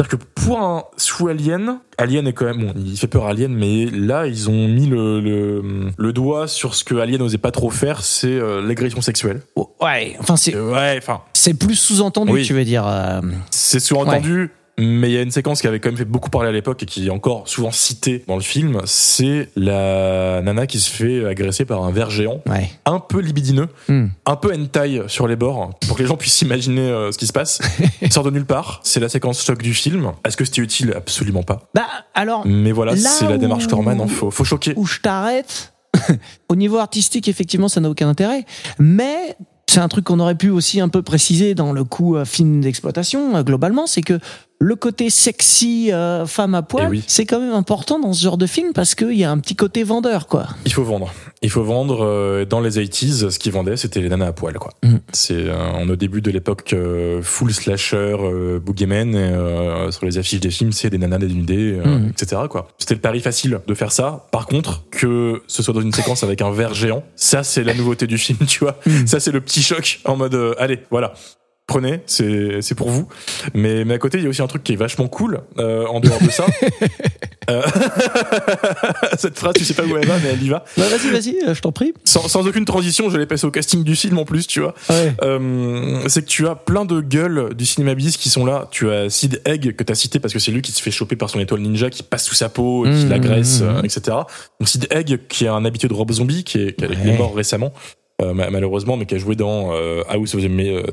[0.03, 3.29] C'est-à-dire que pour un sous Alien, Alien est quand même bon, il fait peur à
[3.31, 5.61] Alien, mais là ils ont mis le, le,
[5.95, 9.41] le doigt sur ce que Alien n'osait pas trop faire, c'est euh, l'agression sexuelle.
[9.79, 12.43] Ouais, enfin, c'est ouais, enfin c'est plus sous-entendu, Oui.
[12.45, 12.87] tu veux dire.
[12.87, 16.29] euh, C'est sous-entendu, mais il y a une séquence qui avait quand même fait beaucoup
[16.29, 18.81] parler à l'époque et qui est encore souvent citée dans le film.
[18.85, 22.69] C'est la nana qui se fait agresser par un ver géant, Ouais.
[22.85, 24.07] un peu libidineux, Hmm.
[24.25, 27.27] un peu hentai sur les bords, pour que les gens puissent imaginer euh, ce qui
[27.27, 27.59] se passe.
[28.11, 28.79] Sort de nulle part.
[28.83, 30.11] C'est la séquence choc du film.
[30.25, 30.93] Est-ce que c'était utile?
[30.95, 31.69] Absolument pas.
[31.75, 33.99] Bah, alors, Mais voilà, Là c'est la démarche Corman.
[34.01, 34.07] hein.
[34.07, 34.73] Faut, faut choquer.
[34.77, 35.73] où je t'arrête,
[36.49, 38.45] au niveau artistique, effectivement, ça n'a aucun intérêt.
[38.79, 39.35] Mais
[39.69, 42.61] c'est un truc qu'on aurait pu aussi un peu préciser dans le coup euh, film
[42.61, 44.19] d'exploitation, euh, globalement, c'est que
[44.63, 47.03] le côté sexy euh, femme à poil, Eh oui.
[47.07, 49.55] c'est quand même important dans ce genre de film parce qu'il y a un petit
[49.55, 50.47] côté vendeur, quoi.
[50.65, 51.11] Il faut vendre.
[51.41, 52.05] Il faut vendre.
[52.05, 54.71] euh, dans les 80s, ce qu'ils vendaient, c'était les nanas à poil, quoi.
[54.83, 54.97] Mm.
[55.13, 59.15] C'est euh, on est au début de l'époque euh, full slasher, euh, boogeyman.
[59.15, 62.09] Et, euh, sur les affiches des films, c'est des nanas dénudées, euh, Mm.
[62.09, 62.41] etc.
[62.49, 62.67] Quoi.
[62.77, 64.27] C'était le pari facile de faire ça.
[64.31, 67.73] Par contre, que ce soit dans une séquence avec un verre géant, ça c'est la
[67.73, 68.77] nouveauté du film, tu vois.
[68.85, 69.07] Mm.
[69.07, 71.13] Ça c'est le petit choc en mode, euh, allez, voilà.
[71.67, 73.07] Prenez, c'est c'est pour vous.
[73.53, 75.85] Mais, mais à côté, il y a aussi un truc qui est vachement cool euh,
[75.85, 76.45] en dehors de ça.
[77.49, 77.59] Euh,
[79.17, 80.63] Cette phrase, tu sais pas où elle va, mais elle y va.
[80.77, 81.91] Bah, vas-y, vas-y, euh, je t'en prie.
[82.05, 84.75] Sans, sans aucune transition, je l'ai passé au casting du film en plus, tu vois.
[84.91, 85.13] Ouais.
[85.23, 88.67] Euh, c'est que tu as plein de gueules du cinéma bis qui sont là.
[88.69, 90.91] Tu as Sid Egg que tu as cité parce que c'est lui qui se fait
[90.91, 93.63] choper par son étoile ninja qui passe sous sa peau, et qui Mmh, l'agresse, mmh,
[93.63, 93.85] euh, mmh.
[93.85, 94.01] etc.
[94.59, 96.93] Donc Sid Egg qui est un habitué de Rob Zombie qui est, qui est- qui
[96.93, 97.17] est Ouais.
[97.17, 97.73] mort récemment.
[98.21, 100.83] Euh, ma- malheureusement, mais qui a joué dans euh, House, of the, euh,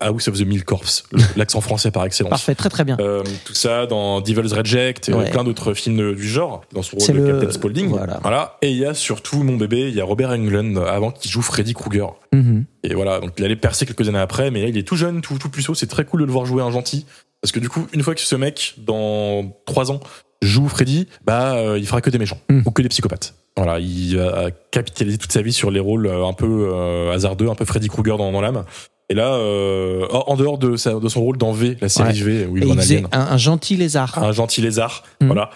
[0.00, 2.30] House of the Mill Corps, le- l'accent français par excellence.
[2.30, 2.96] Parfait, très très bien.
[3.44, 5.30] Tout ça dans Devil's Reject et Ouais.
[5.30, 7.88] plein d'autres films du genre dans son rôle de le- Captain Spaulding.
[8.22, 8.58] voilà.
[8.62, 11.42] Et il y a surtout mon bébé, il y a Robert Englund avant qui joue
[11.42, 12.14] Freddy Krueger.
[12.32, 12.64] Mhm.
[12.84, 15.20] Et voilà, donc il allait percer quelques années après, mais là il est tout jeune,
[15.20, 15.74] tout, tout puceau.
[15.74, 17.06] C'est très cool de le voir jouer un gentil.
[17.40, 20.00] Parce que du coup, une fois que ce mec, dans trois ans,
[20.42, 22.62] joue Freddy, bah euh, il fera que des méchants Mm.
[22.66, 23.34] ou que des psychopathes.
[23.58, 27.48] Voilà, il va capitaliser toute sa vie sur les rôles euh, un peu euh, hasardeux,
[27.48, 28.64] un peu Freddy Krueger dans, dans l'âme.
[29.10, 32.40] Et là, euh, en dehors de, sa, de son rôle dans V, la série Ouais.
[32.42, 34.18] V, où il il faisait un, un gentil lézard.
[34.22, 35.26] un gentil lézard, Mm.
[35.28, 35.50] voilà.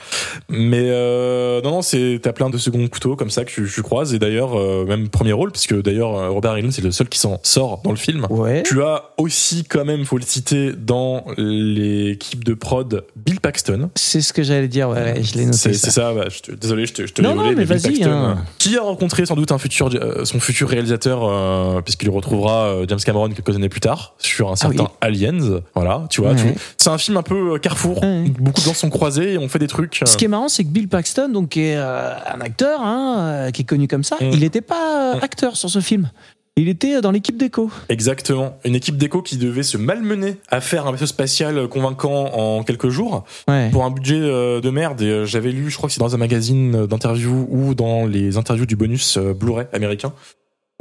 [0.48, 3.82] Mais euh, non, non, c'est t'as plein de seconds couteaux comme ça que tu, tu
[3.82, 7.08] croises et d'ailleurs euh, même premier rôle puisque d'ailleurs euh, Robert Englund c'est le seul
[7.08, 8.26] qui s'en sort dans le film.
[8.30, 8.62] Ouais.
[8.64, 13.90] Tu as aussi quand même, faut le citer, dans l'équipe de prod Bill Paxton.
[13.94, 15.58] C'est ce que j'allais dire, ouais, ouais, je l'ai noté.
[15.58, 15.90] C'est ça.
[15.90, 17.82] ça, bah, je te- désolé, je te, je te Non, non, volé, mais Bill vas-y,
[17.98, 18.36] Paxton, hein.
[18.38, 19.90] euh, qui a rencontré sans doute un futur,
[20.24, 25.08] son futur réalisateur, puisqu'il retrouvera James Cameron quelques années plus tard sur un certain Ah
[25.08, 25.24] oui.
[25.26, 25.60] Aliens.
[25.74, 26.54] Voilà, tu vois, Ouais.
[26.76, 28.02] c'est un film un peu euh, carrefour.
[28.02, 28.24] Ouais.
[28.38, 30.00] Beaucoup de gens sont croisés et on fait des trucs.
[30.02, 32.80] euh, Ce qui est marrant, c'est que Bill Paxton, donc, qui est euh, un acteur,
[32.82, 34.30] hein, qui est connu comme ça, Mm.
[34.32, 35.20] il n'était pas Mm.
[35.22, 36.10] acteur sur ce film.
[36.56, 37.70] Il était dans l'équipe d'écho.
[37.88, 38.58] Exactement.
[38.66, 42.90] Une équipe d'écho qui devait se malmener à faire un vaisseau spatial convaincant en quelques
[42.90, 43.70] jours Ouais.
[43.70, 45.00] pour un budget de merde.
[45.00, 48.66] Et j'avais lu, je crois que c'est dans un magazine d'interview ou dans les interviews
[48.66, 50.12] du bonus Blu-ray américain,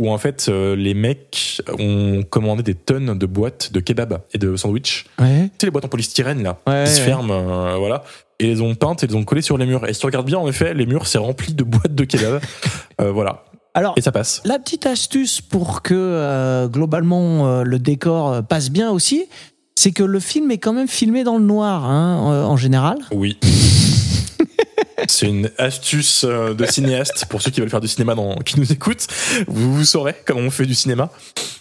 [0.01, 4.39] où en fait euh, les mecs ont commandé des tonnes de boîtes de kebab et
[4.39, 5.05] de sandwich.
[5.19, 5.43] Ouais.
[5.43, 7.05] Tu sais les boîtes en polystyrène là, Ouais, qui se ouais.
[7.05, 8.03] ferment, euh, voilà.
[8.39, 9.87] Et les ont peintes et les ont collées sur les murs.
[9.87, 12.41] Et si tu regardes bien, en effet, les murs c'est rempli de boîtes de kebab.
[12.99, 13.43] Euh, voilà.
[13.75, 14.41] Alors, Et ça passe.
[14.43, 19.25] la petite astuce pour que globalement le décor passe bien aussi,
[19.75, 22.97] c'est que le film est quand même filmé dans le noir hein, en général.
[23.13, 23.37] Oui.
[25.07, 28.59] C'est une astuce euh, de cinéaste pour ceux qui veulent faire du cinéma dans, qui
[28.59, 29.07] nous écoutent.
[29.47, 31.09] Vous, vous saurez comment on fait du cinéma.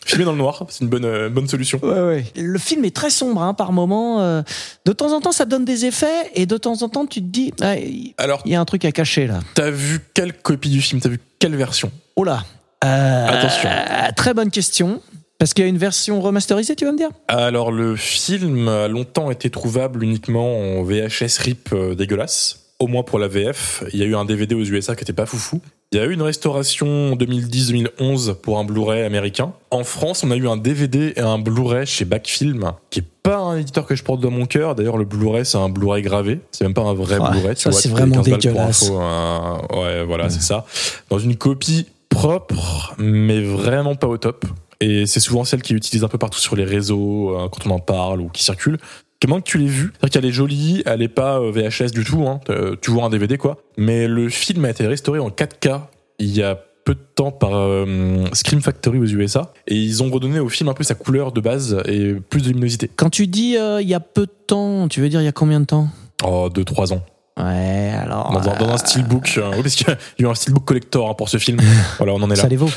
[0.05, 1.79] Filmer dans le noir, c'est une bonne, euh, bonne solution.
[1.83, 2.24] Ouais, ouais.
[2.37, 4.20] Le film est très sombre hein, par moment.
[4.20, 4.42] euh,
[4.85, 7.26] de temps en temps, ça donne des effets et de temps en temps, tu te
[7.26, 9.40] dis, ah, il Alors, y a un truc à cacher là.
[9.55, 11.00] t'as vu quelle copie du film?
[11.00, 11.90] T'as vu quelle version?
[12.16, 12.44] Oh là.
[12.85, 13.68] Euh, Attention.
[14.16, 15.00] Très bonne question.
[15.38, 17.09] Parce qu'il y a une version remasterisée, tu vas me dire?
[17.29, 22.59] Alors, le film a longtemps été trouvable uniquement en VHS RIP dégueulasse.
[22.80, 23.84] Au moins pour la VF.
[23.92, 25.60] Il y a eu un DVD aux USA qui était pas foufou.
[25.92, 29.52] Il y a eu une restauration en 2010-2011 pour un Blu-ray américain.
[29.70, 33.36] En France, on a eu un DVD et un Blu-ray chez Backfilm, qui est pas
[33.38, 34.74] un éditeur que je porte dans mon cœur.
[34.74, 36.40] D'ailleurs, le Blu-ray, c'est un Blu-ray gravé.
[36.52, 37.56] C'est même pas un vrai Ouais, Blu-ray.
[37.56, 38.82] ça, c'est vraiment 15 balles pour dégueulasse.
[38.84, 40.64] info, un- Ouais, voilà, c'est ça.
[41.10, 44.46] Dans une copie propre, mais vraiment pas au top.
[44.80, 47.66] Et c'est souvent celle qui est utilisée un peu partout sur les réseaux, euh, quand
[47.66, 48.78] on en parle ou qui circule.
[49.20, 52.04] Comment que tu l'aies vue C'est-à-dire qu'elle est jolie, elle est pas euh, VHS du
[52.04, 52.40] tout, hein.
[52.48, 53.59] Euh, tu vois un DVD quoi.
[53.76, 55.80] Mais le film a été restauré en 4K
[56.18, 60.11] il y a peu de temps par euh, Scream Factory aux USA et ils ont
[60.11, 62.90] redonné au film un peu sa couleur de base et plus de luminosité.
[62.96, 65.28] Quand tu dis euh, il y a peu de temps, tu veux dire il y
[65.28, 65.88] a combien de temps?
[66.24, 67.02] Oh, 2-3 ans.
[67.38, 68.33] Ouais, alors.
[68.33, 71.09] Dans, un- dans un steelbook, euh, oui, parce qu'il y a eu un steelbook collector
[71.09, 71.59] hein, pour ce film.
[71.98, 72.42] voilà, on en est là.
[72.42, 72.68] Ça les vaut.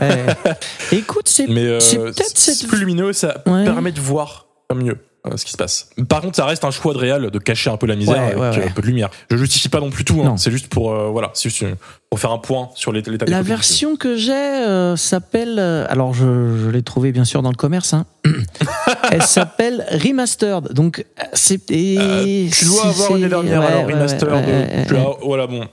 [0.00, 0.26] Ouais.
[0.92, 2.68] Écoute, c'est peut-être c'est cette.
[2.68, 3.64] plus lumineux, ça Ouais.
[3.64, 4.98] permet de voir mieux
[5.36, 5.90] ce qui se passe.
[6.08, 8.20] Par contre, ça reste un choix de réal de cacher un peu la misère Ouais,
[8.20, 8.58] avec ouais, ouais.
[8.58, 9.10] euh, un peu de lumière.
[9.30, 10.36] Je justifie pas non plus tout, hein.
[10.36, 11.64] C'est juste pour euh, voilà, c'est juste
[12.08, 15.56] euh, pour faire un point sur l'état des La version que j'ai euh, s'appelle.
[15.58, 16.24] euh, alors, je,
[16.64, 17.92] je l'ai trouvée bien sûr dans le commerce.
[17.92, 18.06] hein.
[19.12, 20.72] Elle s'appelle Remastered.
[20.72, 21.60] Donc, euh, c'est.
[21.70, 25.46] Euh, tu dois si avoir une dernière ouais, alors ouais, remaster ouais, de as- voilà
[25.46, 25.66] bon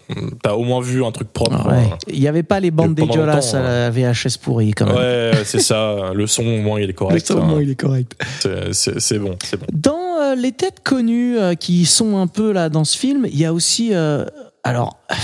[0.44, 1.90] t'as au moins vu un truc propre Ouais.
[2.08, 4.96] Il n'y avait pas les bandes dégueulasses à la VHS pourrie quand même.
[4.96, 7.46] ouais c'est ça le son au moins il est Le correct son, au hein.
[7.46, 8.14] moins, il est correct.
[8.40, 12.70] C'est- bon c'est bon Dans euh, les têtes connues euh, qui sont un peu là
[12.70, 13.90] dans ce film, il y a aussi.
[13.94, 14.26] euh,
[14.64, 15.16] alors, euh,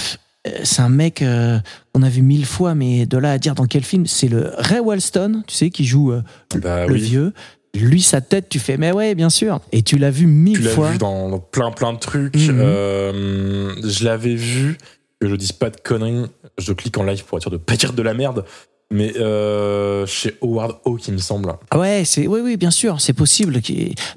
[0.64, 1.60] c'est un mec euh,
[1.94, 4.52] qu'on a vu mille fois, mais de là à dire dans quel film, c'est le
[4.58, 6.22] Ray Walston, tu sais, qui joue euh,
[6.56, 7.34] bah le oui vieux.
[7.74, 9.62] Lui, sa tête, tu fais, mais ouais, bien sûr.
[9.72, 10.90] Et tu l'as vu mille tu l'as fois.
[10.92, 12.60] vu dans, plein plein de trucs Mhm.
[12.60, 14.78] Euh, je l'avais vu
[15.22, 16.26] que je dise pas de conneries
[16.58, 18.46] je clique en live pour être sûr de pas dire de la merde
[18.92, 23.02] mais euh, chez Howard Hawks il me semble Ah Ouais, c'est oui, oui, bien sûr,
[23.02, 23.60] c'est possible.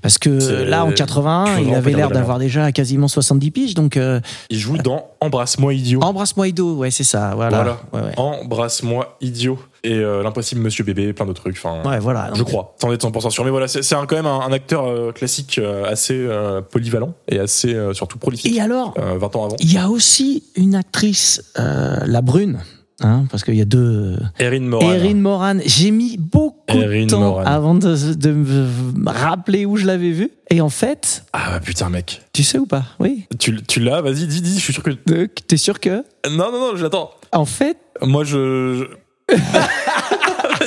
[0.02, 3.74] Parce que là, en tu 81, veux il avait l'air d'avoir déjà quasiment 70 piges,
[3.74, 7.56] donc euh, il joue dans Embrasse-moi idiot embrasse-moi Ido, ouais, c'est ça, voilà.
[7.56, 7.80] Voilà.
[7.92, 8.18] Ouais, ouais.
[8.18, 12.30] Embrasse-moi idiot et euh, l'impossible Monsieur Bébé plein de trucs enfin Ouais, voilà.
[12.34, 15.12] je crois sans être 100% sûr mais voilà c'est quand même un, un acteur euh,
[15.12, 16.26] classique euh, assez
[16.70, 20.44] polyvalent et assez surtout prolifique Et alors, euh, 20 ans avant il y a aussi
[20.56, 22.58] une actrice, la brune,
[23.00, 24.16] hein, parce qu'il y a deux.
[24.38, 25.56] Erin Moran Erin Moran.
[25.64, 27.42] J'ai mis beaucoup Erin de temps Moran.
[27.44, 30.30] avant de, de me rappeler où je l'avais vue.
[30.50, 32.84] Et en fait, ah putain mec tu sais ou pas?
[33.00, 33.26] Oui.
[33.38, 34.00] tu, tu l'as?
[34.02, 36.04] Vas-y dis dis je suis sûr que Donc, T'es sûr que?
[36.30, 38.84] Non non non j'attends En fait, Moi, je.
[39.30, 39.34] je-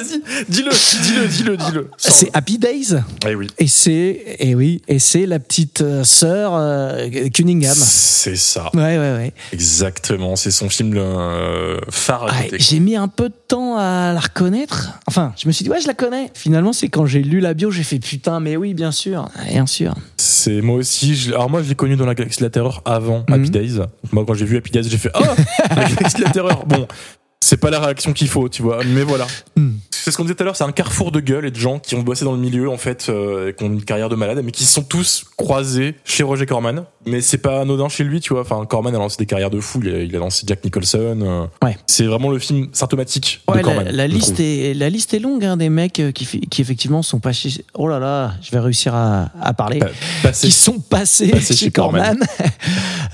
[0.08, 1.90] Vas-y, dis-le, dis-le, dis-le, dis-le.
[1.98, 2.96] Sans- c'est Happy Days.
[3.28, 3.48] Eh oui.
[3.58, 7.76] Et c'est, et oui, et c'est la petite euh, sœur euh, Cunningham.
[7.76, 9.34] C'est ça, Ouais, ouais, ouais.
[9.54, 10.36] exactement.
[10.36, 12.58] C'est son film euh, phare à Ouais, côté.
[12.60, 15.00] j'ai mis un peu de temps à la reconnaître.
[15.08, 16.32] Enfin, je me suis dit, ouais, je la connais.
[16.34, 19.66] Finalement, c'est quand j'ai lu la bio, j'ai fait putain, mais oui, bien sûr, bien
[19.66, 19.94] sûr.
[20.18, 21.16] C'est moi aussi.
[21.16, 23.34] je- Alors moi, je l'ai connu dans la Galaxie de la Terreur avant Mhm.
[23.36, 23.80] Happy Days.
[24.12, 25.20] Moi, quand j'ai vu Happy Days, j'ai fait oh
[25.70, 26.66] la Galaxie de la Terreur.
[26.66, 26.88] Bon,
[27.42, 28.80] c'est pas la réaction qu'il faut, tu vois.
[28.86, 29.28] Mais voilà.
[29.56, 29.74] Hmm.
[30.08, 31.80] C'est ce qu'on disait tout à l'heure, c'est un carrefour de gueules et de gens
[31.80, 34.40] qui ont bossé dans le milieu en fait, euh, qui ont une carrière de malade,
[34.42, 36.86] mais qui se sont tous croisés chez Roger Corman.
[37.06, 38.44] Mais c'est pas anodin chez lui, tu vois.
[38.44, 39.82] Enfin, Corman a lancé des carrières de fou.
[39.84, 41.20] Il a, il a lancé Jack Nicholson.
[41.22, 41.46] euh.
[41.66, 41.78] Ouais.
[41.88, 43.84] C'est vraiment le film symptomatique Ouais, de Corman.
[43.90, 44.46] la, liste trouve.
[44.46, 47.66] est, la liste est longue, hein, des mecs euh, qui, qui effectivement sont passés.
[47.74, 49.80] Oh là là, je vais réussir à, à parler.
[49.80, 49.88] Pa-
[50.24, 52.18] passé qui sont passés chez chez Corman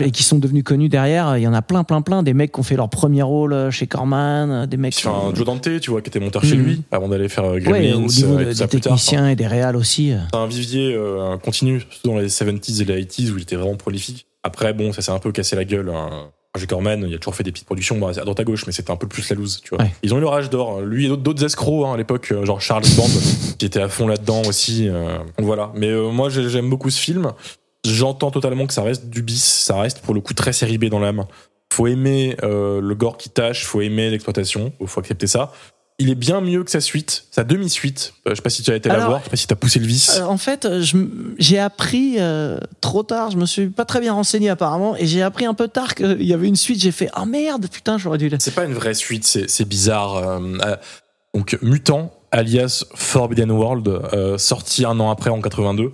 [0.00, 1.36] et qui sont devenus connus derrière.
[1.36, 2.22] Il y en a plein, plein, plein.
[2.22, 4.94] Des mecs qui ont fait leur premier rôle chez Corman, des mecs.
[4.94, 6.62] qui Enfin, ont- Joe Dante, tu vois, qui était monteur chez Mhm.
[6.64, 8.92] lui avant d'aller faire euh, Gremlins niveau euh, et ça des plus tard.
[8.94, 10.12] Enfin, techniciens et des réals aussi.
[10.12, 10.18] euh.
[10.32, 13.56] C'est un vivier euh, continu, surtout dans les 70s et les 80s où il était
[13.56, 14.26] vraiment prolifique.
[14.42, 15.88] Après, bon, ça s'est un peu cassé la gueule.
[15.90, 16.30] Hein.
[16.54, 18.72] Roger Corman, il a toujours fait des petites productions bon, à droite à gauche, mais
[18.72, 19.84] c'était un peu plus la loose, tu vois.
[19.84, 19.92] Ouais.
[20.02, 20.80] Ils ont eu leur âge d'or.
[20.80, 23.04] Lui et d'autres- escrocs hein, à l'époque, genre Charles Band,
[23.58, 24.88] qui était à fond là-dedans aussi.
[24.88, 25.70] euh, voilà.
[25.74, 27.32] Mais euh, moi, j'ai- j'aime beaucoup ce film.
[27.86, 30.86] J'entends totalement que ça reste du bis, ça reste pour le coup très série B
[30.86, 31.26] dans l'âme.
[31.72, 35.52] faut aimer euh, le gore qui tâche, faut aimer l'exploitation, faut accepter ça.
[35.98, 38.12] Il est bien mieux que sa suite, sa demi-suite.
[38.26, 39.46] Euh, je sais pas si tu as été la Alors, voir, je sais pas si
[39.46, 40.18] t'as poussé le vice.
[40.18, 40.84] Euh, en fait, euh,
[41.38, 45.22] j'ai appris euh, trop tard, je me suis pas très bien renseigné apparemment, et j'ai
[45.22, 48.18] appris un peu tard qu'il y avait une suite, j'ai fait «Ah merde, putain, j'aurais
[48.18, 48.38] dû la...
[48.38, 50.38] C'est pas une vraie suite, c'est bizarre.
[51.34, 55.92] donc Mutant, alias Forbidden World, sorti un an après en 82,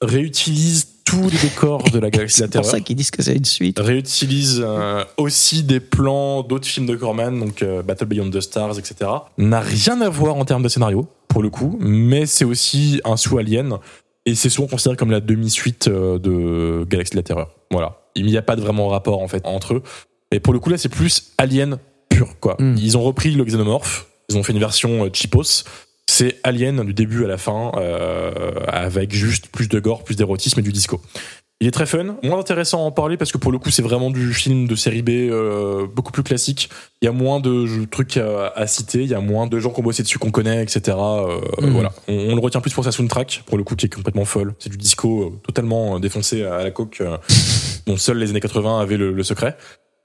[0.00, 2.70] réutilise tous les décors de la galaxie de la C'est pour Terreur.
[2.70, 3.78] ça qu'ils disent que c'est une suite.
[3.78, 8.78] réutilise euh, aussi des plans d'autres films de Corman, donc euh, Battle Beyond the Stars,
[8.78, 9.10] etc.
[9.38, 13.16] N'a rien à voir en termes de scénario, pour le coup, mais c'est aussi un
[13.16, 13.78] sous-alien,
[14.26, 17.50] et c'est souvent considéré comme la demi-suite euh, de Galaxie de la Terreur.
[17.70, 18.00] Voilà.
[18.14, 19.82] Il n'y a pas de vraiment rapport, en fait, entre eux.
[20.32, 22.56] Et pour le coup, là, c'est plus Alien pur, quoi.
[22.58, 22.76] Mm.
[22.78, 25.64] Ils ont repris le xénomorphe, ils ont fait une version cheapos,
[26.08, 28.30] c'est Alien du début à la fin, euh,
[28.68, 31.00] avec juste plus de gore, plus d'érotisme et du disco.
[31.62, 33.80] Il est très fun, moins intéressant à en parler parce que pour le coup c'est
[33.80, 36.68] vraiment du film de série B euh, beaucoup plus classique.
[37.00, 39.70] Il y a moins de trucs à, à citer, il y a moins de gens
[39.70, 40.94] qui ont bossé dessus qu'on connaît, etc.
[40.98, 41.70] Euh, Mhm.
[41.70, 44.26] Voilà, on, on le retient plus pour sa soundtrack pour le coup qui est complètement
[44.26, 44.54] folle.
[44.58, 47.16] C'est du disco euh, totalement euh, défoncé à la coque, euh,
[47.86, 49.56] dont seuls les années 80 avaient le, le secret.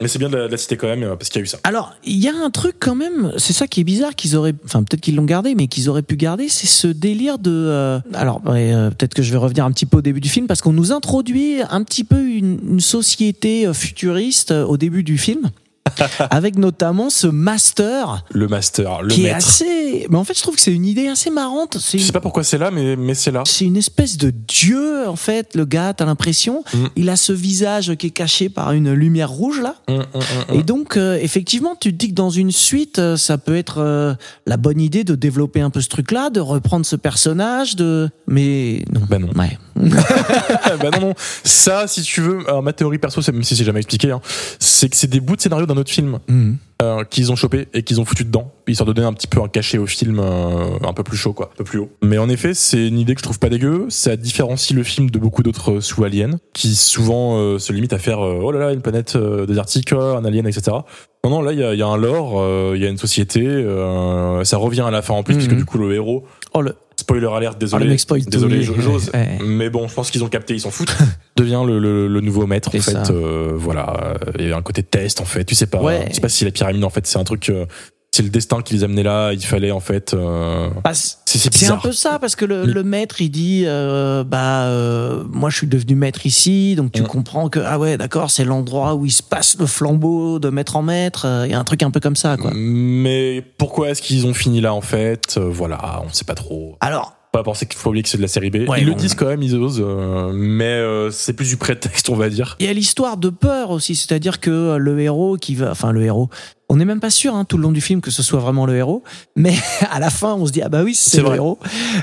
[0.02, 1.58] Mais c'est bien de la, citer quand même euh, parce qu'il y a eu ça.
[1.62, 4.54] Alors, il y a un truc quand même, c'est ça qui est bizarre qu'ils auraient,
[4.64, 7.50] enfin peut-être qu'ils l'ont gardé, mais qu'ils auraient pu garder, c'est ce délire de.
[7.50, 10.46] euh, alors euh, peut-être que je vais revenir un petit peu au début du film
[10.46, 15.50] parce qu'on nous introduit un petit peu une, société futuriste au début du film,
[16.30, 20.06] avec notamment ce master Le master, le qui est assez.
[20.10, 21.78] Mais en fait, je trouve que c'est une idée assez marrante.
[21.80, 23.42] Je sais pas pourquoi c'est là, mais, mais c'est là.
[23.46, 25.94] c'est une espèce de dieu en fait, le gars.
[25.94, 26.86] T'as l'impression, Mm.
[26.96, 29.76] il a ce visage qui est caché par une lumière rouge là.
[29.88, 30.22] Hum, hum.
[30.52, 33.78] Et donc, euh, effectivement, tu te dis que dans une suite, euh, ça peut être
[33.78, 34.14] euh,
[34.46, 38.08] la bonne idée de développer un peu ce truc-là, de reprendre ce personnage, de.
[38.26, 39.00] Mais non.
[39.08, 39.28] Bah non.
[39.36, 39.58] Ouais.
[39.76, 41.14] bah non, non.
[41.44, 44.20] Ça, si tu veux, alors ma théorie perso, même si c'est jamais expliqué, hein,
[44.58, 46.56] c'est que c'est des bouts de scénario d'un autre film Mhm.
[46.82, 49.40] euh, qu'ils ont chopé et qu'ils ont foutu dedans, histoire de donner un petit peu
[49.40, 51.90] un cachet au film euh, un peu plus chaud, quoi, un peu plus haut.
[52.02, 53.86] Mais en effet, c'est une idée que je trouve pas dégueu.
[53.88, 57.98] Ça différencie le film de beaucoup d'autres euh, sous-aliens, qui souvent euh, se limitent à
[57.98, 60.76] faire euh, oh là là, une planète euh, désertique, euh, un alien, etc.
[61.24, 62.88] Non, non, là, il y a, il y a un lore, euh, il y a
[62.88, 65.38] une société, euh, ça revient à la fin en plus, Mhm.
[65.40, 66.74] puisque du coup, le héros, Oh, le.
[66.96, 69.38] Spoiler alert, Oh, désolé, le mec spoil tout, désolé, j'ose, Ouais.
[69.44, 70.94] mais bon, je pense qu'ils ont capté, ils s'en foutent.
[71.36, 73.10] devient le, le, le nouveau maître en fait.
[73.10, 75.44] Euh, voilà, il y a un côté test en fait.
[75.44, 76.06] Tu sais pas, Ouais.
[76.08, 77.66] tu sais pas si la pyramide en fait c'est un truc, euh,
[78.14, 79.32] c'est le destin qui les amenait là.
[79.32, 80.12] Il fallait en fait.
[80.14, 82.70] euh, Bah, c'est un peu ça, parce que le, Mm.
[82.70, 87.02] le maître, il dit euh, Bah, euh, moi, je suis devenu maître ici, donc tu
[87.02, 87.06] Mm.
[87.06, 90.76] comprends que, ah ouais, d'accord, c'est l'endroit où il se passe le flambeau de maître
[90.76, 91.26] en maître.
[91.46, 92.50] Il y a un truc un peu comme ça, quoi.
[92.54, 95.38] Mais pourquoi est-ce qu'ils ont fini là en fait?
[95.38, 96.76] Voilà, on sait pas trop.
[96.80, 98.68] Alors, Pas penser qu'il faut oublier que c'est de la série B.
[98.68, 102.10] Ouais, ils le disent quand même, ils osent, euh, mais euh, c'est plus du prétexte,
[102.10, 102.56] on va dire.
[102.60, 106.02] Il y a l'histoire de peur aussi, c'est-à-dire que le héros qui va, enfin le
[106.04, 106.28] héros,
[106.68, 108.66] on n'est même pas sûr hein, tout le long du film que ce soit vraiment
[108.66, 109.02] le héros,
[109.34, 109.54] mais
[109.90, 111.36] à la fin on se dit ah bah oui c'est C'est le vrai.
[111.36, 111.58] héros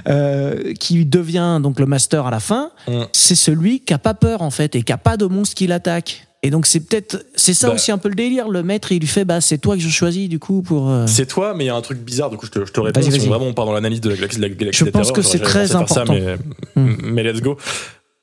[0.08, 3.04] euh, qui devient donc le master à la fin, Mm.
[3.14, 5.68] c'est celui qui a pas peur en fait et qui a pas de monstre qui
[5.68, 6.26] l'attaque.
[6.42, 7.74] Et donc c'est peut-être c'est ça Bah.
[7.74, 8.48] aussi un peu le délire.
[8.48, 10.90] Le maître il lui fait bah c'est toi que je choisis du coup pour.
[10.90, 12.30] euh, C'est toi, mais il y a un truc bizarre.
[12.30, 13.02] Du coup, je te, je te réponds.
[13.02, 15.22] Si vraiment on part dans l'analyse de la galaxie, de la galaxie Je pense que
[15.22, 16.36] c'est très faire ça, mais,
[16.76, 16.96] Hmm.
[17.04, 17.58] mais let's go.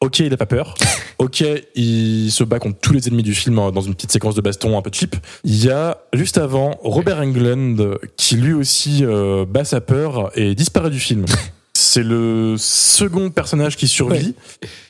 [0.02, 0.74] Ok, il a pas peur.
[1.18, 1.42] Ok,
[1.74, 4.42] il se bat contre tous les ennemis du film hein, dans une petite séquence de
[4.42, 5.16] baston un peu cheap.
[5.42, 10.54] Il y a juste avant Robert Englund qui lui aussi euh, bat sa peur et
[10.54, 11.24] disparaît du film.
[11.78, 14.34] C'est le second personnage qui survit.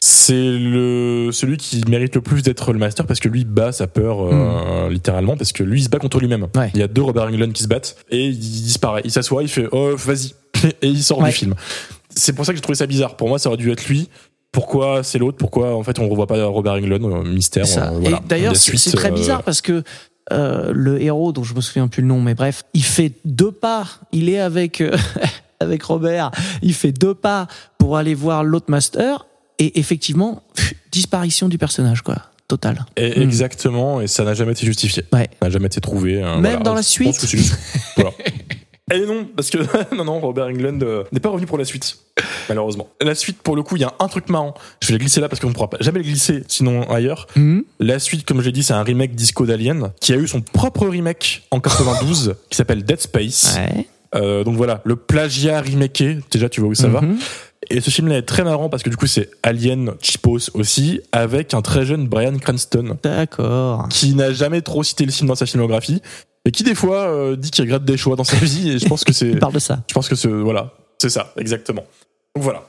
[0.01, 3.89] C'est le celui qui mérite le plus d'être le master parce que lui bat sa
[3.89, 6.47] peur euh, littéralement parce que lui il se bat contre lui-même.
[6.55, 6.71] Ouais.
[6.75, 9.03] Il y a deux Robert Englund qui se battent et il disparaît.
[9.05, 10.35] Il s'assoit, il fait oh vas-y
[10.83, 11.31] et il sort Ouais.
[11.31, 11.55] du film.
[12.09, 13.17] C'est pour ça que j'ai trouvé ça bizarre.
[13.17, 14.09] Pour moi, ça aurait dû être lui.
[14.53, 15.39] Pourquoi c'est l'autre?
[15.39, 17.67] Pourquoi en fait on revoit pas Robert Englund euh, Mystère.
[17.67, 17.89] ça.
[17.91, 18.19] euh, voilà.
[18.19, 19.83] Et d'ailleurs, c'est très euh, bizarre parce que
[20.33, 23.51] euh, le héros, dont je me souviens plus le nom, mais bref, il fait deux
[23.53, 23.87] pas.
[24.13, 24.97] Il est avec euh,
[25.61, 26.31] avec Robert.
[26.63, 27.47] Il fait deux pas
[27.79, 29.27] pour aller voir l'autre master.
[29.59, 32.17] Et effectivement, pff, disparition du personnage, quoi.
[32.49, 32.85] Total.
[32.97, 33.23] et- Hmm.
[33.23, 35.03] Exactement, et ça n'a jamais été justifié.
[35.13, 35.29] Ouais.
[35.41, 36.23] Ça n'a jamais été trouvé.
[36.23, 36.57] hein, Même voilà.
[36.59, 37.59] dans la suite juste-
[37.97, 38.11] voilà.
[38.93, 39.59] Et non, parce que
[39.97, 41.99] non, non, Robert Englund euh, n'est pas revenu pour la suite,
[42.49, 42.87] malheureusement.
[43.01, 44.55] La suite, pour le coup, il y a un truc marrant.
[44.81, 47.27] Je vais le glisser là parce qu'on ne pourra pas jamais le glisser, sinon ailleurs.
[47.35, 47.65] Mhm.
[47.81, 50.87] La suite, comme j'ai dit, c'est un remake disco d'Alien qui a eu son propre
[50.87, 53.57] remake en 92 qui s'appelle Dead Space.
[53.57, 53.89] Ouais.
[54.15, 57.01] Euh, donc voilà, le plagiat remaké, déjà tu vois où ça va.
[57.01, 57.19] Mhm.
[57.71, 61.53] Et ce film-là est très marrant parce que du coup c'est Alien Chipos aussi, avec
[61.55, 63.89] un très jeune Brian Cranston D'accord.
[63.89, 66.01] qui n'a jamais trop cité le film dans sa filmographie
[66.45, 68.87] et qui des fois euh, dit qu'il regrette des choix dans sa vie et je
[68.87, 69.83] pense que c'est Il parle de ça.
[69.89, 71.85] je pense que c'est voilà, c'est ça exactement.
[72.37, 72.69] Donc voilà.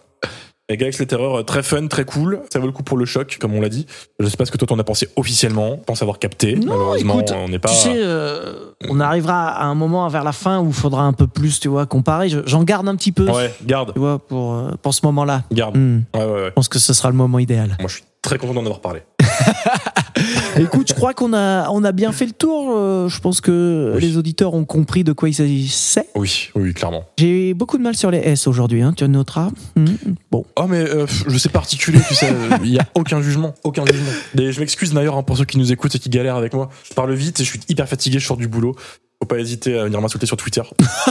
[0.70, 2.42] Et Galaxy Terror, euh, très fun, très cool.
[2.52, 3.86] Ça vaut le coup pour le choc, comme on l'a dit.
[4.20, 5.78] Je sais pas ce que toi t'en as pensé officiellement.
[5.80, 6.56] Je pense avoir capté.
[6.56, 7.70] Non, Malheureusement, écoute, on n'est pas.
[7.70, 11.14] Tu sais, euh, on arrivera à un moment vers la fin où il faudra un
[11.14, 12.28] peu plus, tu vois, comparer.
[12.28, 15.44] Je- J'en garde un petit peu, Ouais, garde, tu vois, pour, euh, pour ce moment-là.
[15.54, 15.78] garde.
[15.78, 16.02] Hmm.
[16.14, 16.46] Ouais, ouais, ouais.
[16.48, 17.78] Je pense que ce sera le moment idéal.
[17.80, 19.02] Moi, je suis très content d'en avoir parlé.
[20.60, 22.74] Écoute, je crois qu'on a, on a bien fait le tour.
[22.76, 24.02] Euh, Je pense que Oui.
[24.02, 26.08] les auditeurs ont compris de quoi il s'agissait.
[26.16, 27.06] Oui, oui, clairement.
[27.18, 29.50] J'ai beaucoup de mal sur les S aujourd'hui, hein, tu noteras.
[29.76, 29.86] Hmm.
[30.32, 30.46] Bon.
[30.56, 32.34] Oh, mais euh, je sais pas articuler, tu sais.
[32.64, 34.10] Il y a aucun jugement, aucun jugement.
[34.40, 36.70] Et je m'excuse d'ailleurs hein, pour ceux qui nous écoutent et qui galèrent avec moi.
[36.90, 38.76] Je parle vite et je suis hyper fatigué, je sors du boulot.
[39.22, 40.62] Faut pas hésiter à venir m'insulter sur Twitter.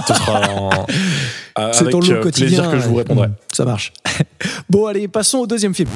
[0.07, 0.87] Ce sera un-
[1.73, 2.47] C'est avec ton lot euh, quotidien.
[2.47, 3.29] plaisir que je vous répondrai.
[3.53, 3.93] Ça marche.
[4.71, 5.89] bon, allez, passons au deuxième film.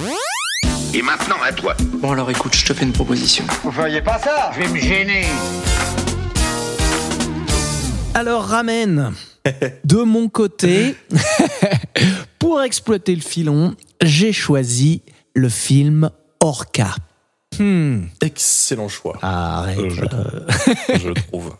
[0.92, 1.76] Et maintenant à toi.
[1.78, 3.44] Bon alors écoute, je te fais une proposition.
[3.62, 5.24] Vous voyez pas ça Je vais me gêner.
[8.14, 9.12] Alors, Ramen,
[9.84, 10.96] de mon côté,
[12.40, 15.02] pour exploiter le filon, j'ai choisi
[15.34, 16.10] le film
[16.40, 16.96] Orca.
[17.58, 18.06] Hmm.
[18.20, 19.16] Excellent choix.
[19.22, 19.78] Arrête.
[19.78, 20.98] Euh, je, trouve.
[21.00, 21.56] je trouve.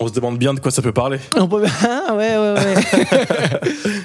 [0.00, 1.18] On se demande bien de quoi ça peut parler.
[1.36, 2.74] On peut- Ah, ouais, ouais, ouais.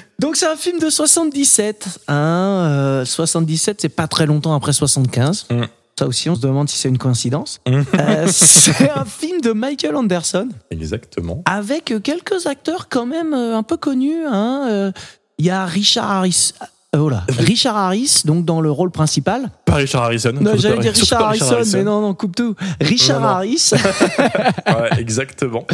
[0.20, 1.86] Donc, c'est un film de 77.
[2.08, 5.46] Hein, euh, 77, c'est pas très longtemps après 75.
[5.50, 5.62] Mm.
[5.98, 7.58] Ça aussi, on se demande si c'est une coïncidence.
[7.66, 7.80] Mm.
[7.98, 10.48] Euh, c'est un film de Michael Anderson.
[10.70, 11.42] Exactement.
[11.46, 14.24] avec quelques acteurs quand même euh, un peu connus.
[14.26, 14.92] hein, euh,
[15.38, 16.52] Il y a Richard Harris.
[16.96, 19.50] Euh, oh là, Richard Harris, donc dans le rôle principal.
[19.66, 20.32] Pas Richard Harrison.
[20.40, 22.54] Non, j'allais dire Richard Harrison, mais non, non, coupe tout.
[22.80, 23.32] Richard Non, non.
[23.34, 23.72] Harris,
[24.66, 25.66] Ouais, exactement.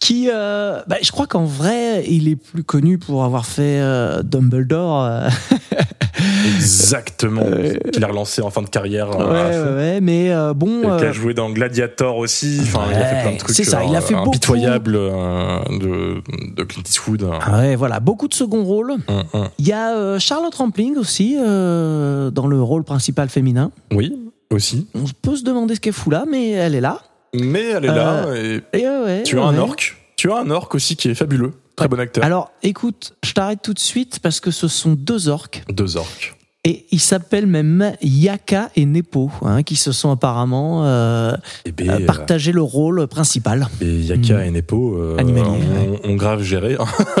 [0.00, 4.22] qui, euh, bah, je crois qu'en vrai, il est plus connu pour avoir fait euh,
[4.22, 5.08] Dumbledore.
[6.20, 7.44] euh, Exactement.
[7.92, 9.10] Qu'il a relancé en fin de carrière.
[9.10, 10.82] ouais, euh, ouais, ouais, mais euh, bon.
[10.82, 12.58] Qui a euh, joué dans Gladiator aussi.
[12.62, 13.54] Enfin, il a fait plein de trucs.
[13.56, 14.28] c'est ça, il a euh, fait beaucoup.
[14.28, 16.22] impitoyables euh, de,
[16.56, 17.26] de Clint Eastwood.
[17.40, 18.92] ah ouais, voilà, beaucoup de second rôle.
[19.08, 19.48] Hum, hum.
[19.58, 23.70] Il y a euh, Charlotte Rampling aussi euh, dans le rôle principal féminin.
[23.92, 24.14] Oui,
[24.50, 24.86] aussi.
[24.94, 27.00] On peut se demander ce qu'elle fout là, mais elle est là.
[27.34, 28.24] Mais elle est là.
[28.34, 29.76] Et Et tu as un orc.
[30.16, 31.52] Tu as un orc aussi qui est fabuleux.
[31.80, 32.22] Très bon acteur.
[32.24, 35.62] Alors, écoute, je t'arrête tout de suite parce que ce sont deux orques.
[35.70, 36.36] Deux orcs.
[36.64, 41.32] Et ils s'appellent même Yaka et Nepo, hein, qui se sont apparemment euh,
[41.74, 43.66] ben, euh, partagé le rôle principal.
[43.80, 44.42] Et Yaka Mm.
[44.42, 46.76] et Nepo euh, ont grave géré.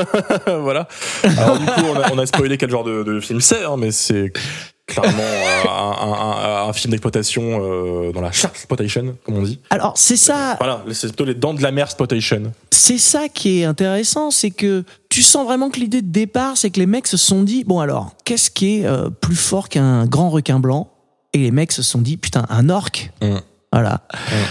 [0.46, 0.88] voilà.
[1.38, 3.76] Alors du coup, on a, on a spoilé quel genre de, de film c'est, hein,
[3.78, 4.30] mais c'est
[4.90, 5.22] clairement
[5.68, 9.58] un, un- un- un film d'exploitation euh, dans la shark exploitation, comme on dit.
[9.70, 12.52] Alors, c'est ça, Voilà, c'est plutôt les dents de la mer exploitation.
[12.70, 16.70] c'est ça qui est intéressant, c'est que tu sens vraiment que l'idée de départ, c'est
[16.70, 20.06] que les mecs se sont dit, bon alors, qu'est-ce qui est euh, plus fort qu'un
[20.06, 20.90] grand requin blanc?
[21.32, 23.36] Et les mecs se sont dit, putain, un orque Mm.
[23.72, 24.00] Voilà.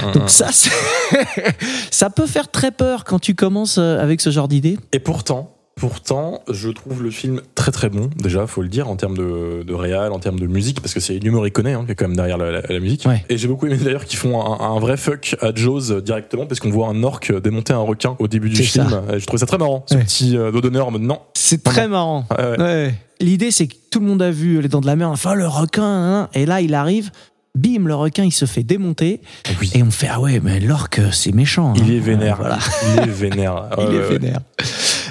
[0.05, 0.47] Mm, mm, Donc ça,
[1.91, 4.77] ça peut faire très peur quand tu commences euh, avec ce genre d'idée.
[4.93, 8.09] Et pourtant, pourtant, je trouve le film très très bon.
[8.17, 10.99] Déjà, faut le dire en termes de, de réal, en termes de musique, parce que
[10.99, 13.05] c'est Ennio Morricone hein, qui est quand même derrière la, la- la musique.
[13.05, 13.23] Ouais.
[13.29, 16.45] Et j'ai beaucoup aimé d'ailleurs qu'ils font un, un vrai fuck à Jaws euh, directement,
[16.45, 18.89] parce qu'on voit un orc démonter un requin au début du film.
[18.89, 19.03] ça.
[19.15, 20.03] Et je trouvais ça très marrant, ce Ouais.
[20.03, 21.19] petit euh, dos d'honneur en mode non.
[21.33, 22.25] C'est très marrant.
[22.37, 22.93] Ouais.
[23.21, 25.47] L'idée, c'est que tout le monde a vu Les Dents de la Mer, enfin le
[25.47, 27.11] requin, hein, et là il arrive,
[27.55, 29.19] bim, le requin il se fait démonter,
[29.59, 29.69] Oui.
[29.75, 31.73] et on fait ah ouais, mais l'orque c'est méchant.
[31.75, 31.95] Il hein.
[31.95, 32.37] est vénère.
[32.37, 32.59] Voilà.
[32.95, 33.69] Il est vénère.
[33.77, 34.39] Il est vénère.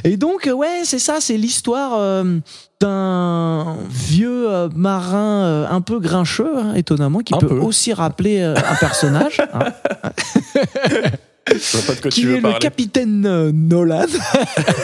[0.05, 2.39] Et donc, euh, ouais, c'est ça, c'est l'histoire euh,
[2.81, 7.59] d'un vieux euh, marin euh, un peu grincheux, hein, étonnamment, qui Un peut peu.
[7.59, 9.61] aussi rappeler un personnage, hein,
[11.51, 12.59] Je vois pas de quoi qui tu est veux le parler.
[12.59, 14.05] capitaine Nolan.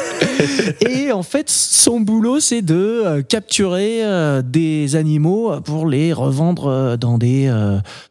[0.81, 4.03] Et en fait, son boulot, c'est de capturer
[4.43, 7.53] des animaux pour les revendre dans des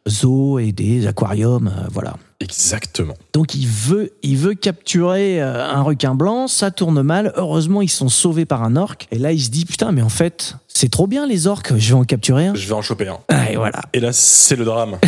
[0.07, 2.13] zoos et des aquariums, voilà.
[2.39, 3.13] Exactement.
[3.33, 7.33] Donc il veut, il veut capturer euh, un requin blanc, ça tourne mal.
[7.35, 9.07] Heureusement, ils sont sauvés par un orque.
[9.11, 11.73] Et là, il se dit putain, mais en fait, c'est trop bien les orques.
[11.77, 12.55] Je vais en capturer un.
[12.55, 13.19] Je vais en choper un.
[13.29, 13.81] Ah, Et voilà.
[13.93, 14.97] Et là, c'est le drame.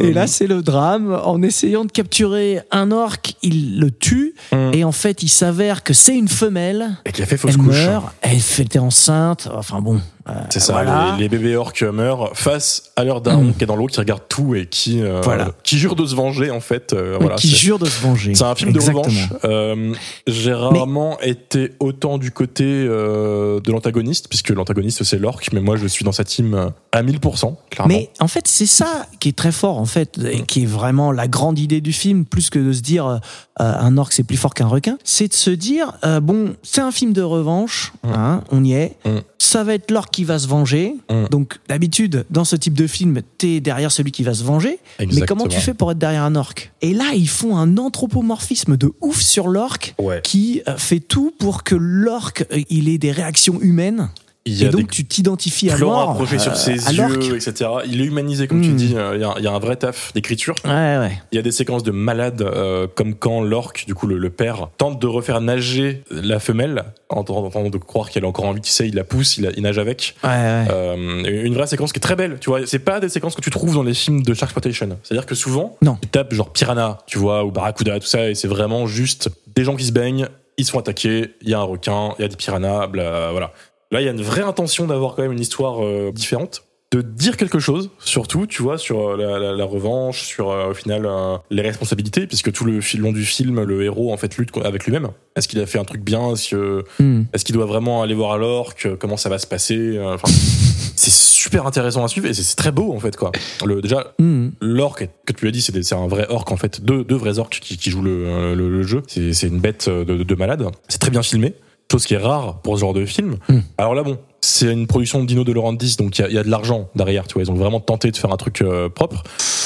[0.00, 1.12] Et là, c'est le drame.
[1.24, 4.34] En essayant de capturer un orque, il le tue.
[4.52, 4.70] Mm.
[4.72, 6.96] Et en fait, il s'avère que c'est une femelle.
[7.04, 7.84] Et qui a fait fausse Elle couche.
[7.86, 8.14] meurt.
[8.22, 9.48] Elle était enceinte.
[9.54, 10.00] Enfin bon.
[10.28, 11.14] Euh, C'est ça, voilà.
[11.16, 13.54] les, les bébés orques meurent face à leur daron Mm.
[13.54, 15.50] qui est dans l'eau, qui regarde tout et qui, euh, Voilà.
[15.62, 16.92] qui jure de se venger en fait.
[16.92, 18.34] euh, Oui, voilà, qui jure de se venger.
[18.34, 19.02] C'est un film Exactement.
[19.02, 19.28] de revanche.
[19.44, 19.94] Euh,
[20.26, 25.86] J'ai rarement été autant du côté de l'antagoniste, puisque l'antagoniste c'est l'orque, mais moi je
[25.86, 27.94] suis dans sa team à 1000%, clairement.
[27.94, 31.12] Mais en fait, c'est ça qui est très fort, en fait, et qui est vraiment
[31.12, 33.20] la grande idée du film, plus que de se dire
[33.58, 34.96] un orque c'est plus fort qu'un requin.
[35.04, 38.08] C'est de se dire, bon, c'est un film de revanche, Mm.
[38.14, 38.96] hein, on y est.
[39.04, 39.18] Mm.
[39.38, 40.94] ça va être l'orque qui va se venger.
[41.10, 41.24] Mm.
[41.30, 44.78] Donc d'habitude, dans ce type de film, t'es derrière celui qui va se venger.
[45.00, 48.76] Mais comment tu fais pour être derrière un orque Et là, ils font un anthropomorphisme
[48.76, 50.20] de ouf sur l'orque Ouais.
[50.22, 54.08] qui euh, fait tout pour que l'orque, euh, il ait des réactions humaines.
[54.46, 56.08] Il y Et a donc des tu t'identifies à mort.
[56.08, 57.70] rapprochés sur euh, ses yeux, etc.
[57.86, 58.76] Il est humanisé, comme tu Mm.
[58.76, 58.94] dis.
[58.94, 60.54] euh, Il y, a, il y a un vrai taf d'écriture.
[60.66, 61.18] Ouais, ouais.
[61.32, 64.28] Il y a des séquences de malades, euh, comme quand l'orque, du coup le, le
[64.28, 68.60] père, tente de refaire nager la femelle, en tentant de croire qu'elle a encore envie,
[68.60, 70.14] tu sais, il la pousse, il, la- il nage avec.
[70.22, 70.66] Ouais, ouais.
[70.70, 72.66] Euh, une vraie séquence qui est très belle, tu vois.
[72.66, 74.98] C'est pas des séquences que tu trouves dans les films de Sharksploitation.
[75.04, 75.96] C'est-à-dire que souvent, Non.
[76.02, 79.64] ils tapent genre Piranha, tu vois, ou Barracuda, tout ça, et c'est vraiment juste des
[79.64, 80.26] gens qui se baignent,
[80.58, 83.30] ils se font attaquer, il y a un requin, il y a des piranhas, bla,
[83.30, 83.52] voilà.
[83.90, 86.64] Là, il y a une vraie intention d'avoir quand même une histoire euh, différente.
[86.92, 90.70] De dire quelque chose, surtout, tu vois, sur euh, la, la- la revanche, sur euh,
[90.70, 94.16] au final euh, les responsabilités, puisque tout le fil long du film, le héros en
[94.16, 95.08] fait lutte avec lui-même.
[95.34, 96.32] Est-ce qu'il a fait un truc bien?
[96.34, 96.54] Est-ce
[97.00, 97.24] Hmm.
[97.44, 98.88] qu'il doit vraiment aller voir à l'orque?
[99.00, 99.98] Comment ça va se passer?
[100.04, 100.28] Enfin,
[100.96, 103.32] c'est super intéressant à suivre et c'est très beau en fait quoi.
[103.64, 104.50] Le, déjà, Hmm.
[104.60, 107.58] l'orque que tu l'as dit, c'est un vrai orque en fait, deux, deux vrais orques
[107.60, 109.02] qui, qui jouent le, le- le jeu.
[109.08, 110.64] C'est c'est une bête de, de, de malade.
[110.88, 111.54] C'est très bien filmé,
[111.90, 113.36] chose qui est rare pour ce genre de film.
[113.48, 113.58] Mm.
[113.78, 116.34] Alors là bon, c'est une production de Dino De Laurentiis, donc il y a, il
[116.34, 117.26] y a de l'argent derrière.
[117.26, 119.22] Tu vois, ils ont vraiment tenté de faire un truc euh, propre,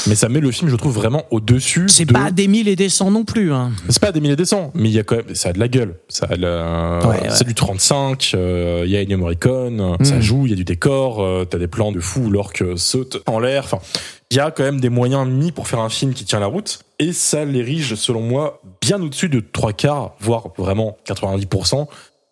[0.06, 1.86] mais ça met le film, je trouve, vraiment au dessus.
[1.88, 2.12] C'est de...
[2.12, 3.52] pas des mille et des cents non plus.
[3.52, 3.72] Hein.
[3.88, 5.58] C'est pas des milliers des cents, mais il y a quand même, ça a de
[5.58, 5.96] la gueule.
[6.08, 7.28] Ça a la- Ouais, ouais.
[7.30, 10.04] c'est du 35, euh, il y a Ennio Morricone, Mm.
[10.04, 12.62] ça joue, il y a du décor, euh, t'as des plans de fou où l'orque
[12.76, 13.64] saute en l'air.
[13.64, 13.78] Enfin,
[14.30, 16.46] il y a quand même des moyens mis pour faire un film qui tient la
[16.46, 21.86] route, et ça l'érige, selon moi, bien au-dessus de trois quarts, voire vraiment 90%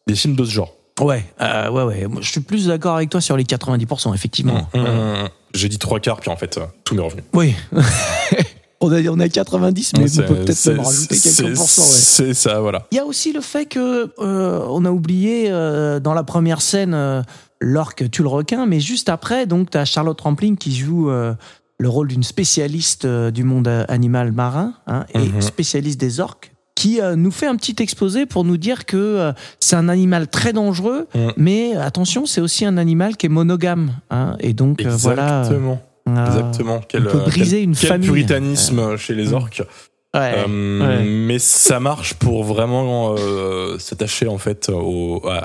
[0.06, 0.72] des films de ce genre.
[1.00, 2.06] Ouais, euh, ouais, ouais.
[2.06, 4.66] Moi, je suis plus d'accord avec toi sur les 90%, effectivement.
[4.74, 4.82] Mm, mm,
[5.24, 5.28] mm.
[5.54, 7.22] J'ai dit trois quarts, puis en fait, euh, tout m'est revenu.
[7.34, 7.54] Oui.
[8.80, 11.82] on, a, on a 90, mais on peut peut-être même rajouter quelques pourcents.
[11.82, 11.88] ouais.
[11.88, 12.86] C'est ça, voilà.
[12.92, 16.62] Il y a aussi le fait que euh, on a oublié euh, dans la première
[16.62, 17.24] scène
[17.60, 21.88] l'orque tue le requin, mais juste après, donc tu as Charlotte Rampling qui joue le
[21.88, 25.42] rôle d'une spécialiste du monde animal marin hein, et Mhm.
[25.42, 29.32] spécialiste des orques qui euh, nous fait un petit exposé pour nous dire que euh,
[29.58, 31.32] c'est un animal très dangereux, Mhm.
[31.36, 33.90] mais attention, c'est aussi un animal qui est monogame.
[34.10, 35.82] hein, et donc euh, voilà, Exactement.
[36.06, 36.80] Exactement.
[36.88, 38.06] Quel, peut briser quel- une quel famille.
[38.08, 39.62] puritanisme chez les orques.
[40.18, 41.04] Ouais, Euh, ouais.
[41.04, 45.36] Mais ça marche pour vraiment euh, s'attacher en fait au, à,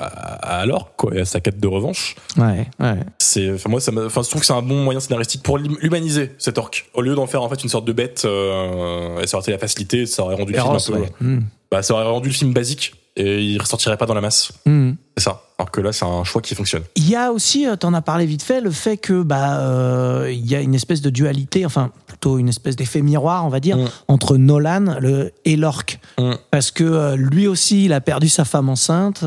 [0.60, 2.14] à l'orque quoi, et à sa quête de revanche.
[2.38, 2.94] ouais, ouais.
[3.18, 6.32] C'est, moi, ça enfin je trouve que c'est un bon moyen scénaristique pour l'hum- humaniser
[6.38, 6.88] cet orque.
[6.94, 9.52] Au lieu d'en faire en fait une sorte de bête, euh, et ça aurait été
[9.52, 11.08] la facilité, ça aurait rendu le film un peu, ouais.
[11.20, 11.40] Mm.
[11.70, 14.52] bah, ça aurait rendu le film basique et il ressortirait pas dans la masse.
[14.66, 14.92] Mm.
[15.16, 15.42] C'est ça.
[15.58, 16.82] Alors que là, c'est un choix qui fonctionne.
[16.96, 20.28] Il y a aussi, euh, t'en as parlé vite fait, le fait que bah euh,
[20.32, 23.60] il y a une espèce de dualité, enfin plutôt une espèce d'effet miroir, on va
[23.60, 23.88] dire, Mm.
[24.08, 26.32] entre Nolan le, et l'orque, Mm.
[26.50, 29.24] parce que euh, lui aussi, il a perdu sa femme enceinte.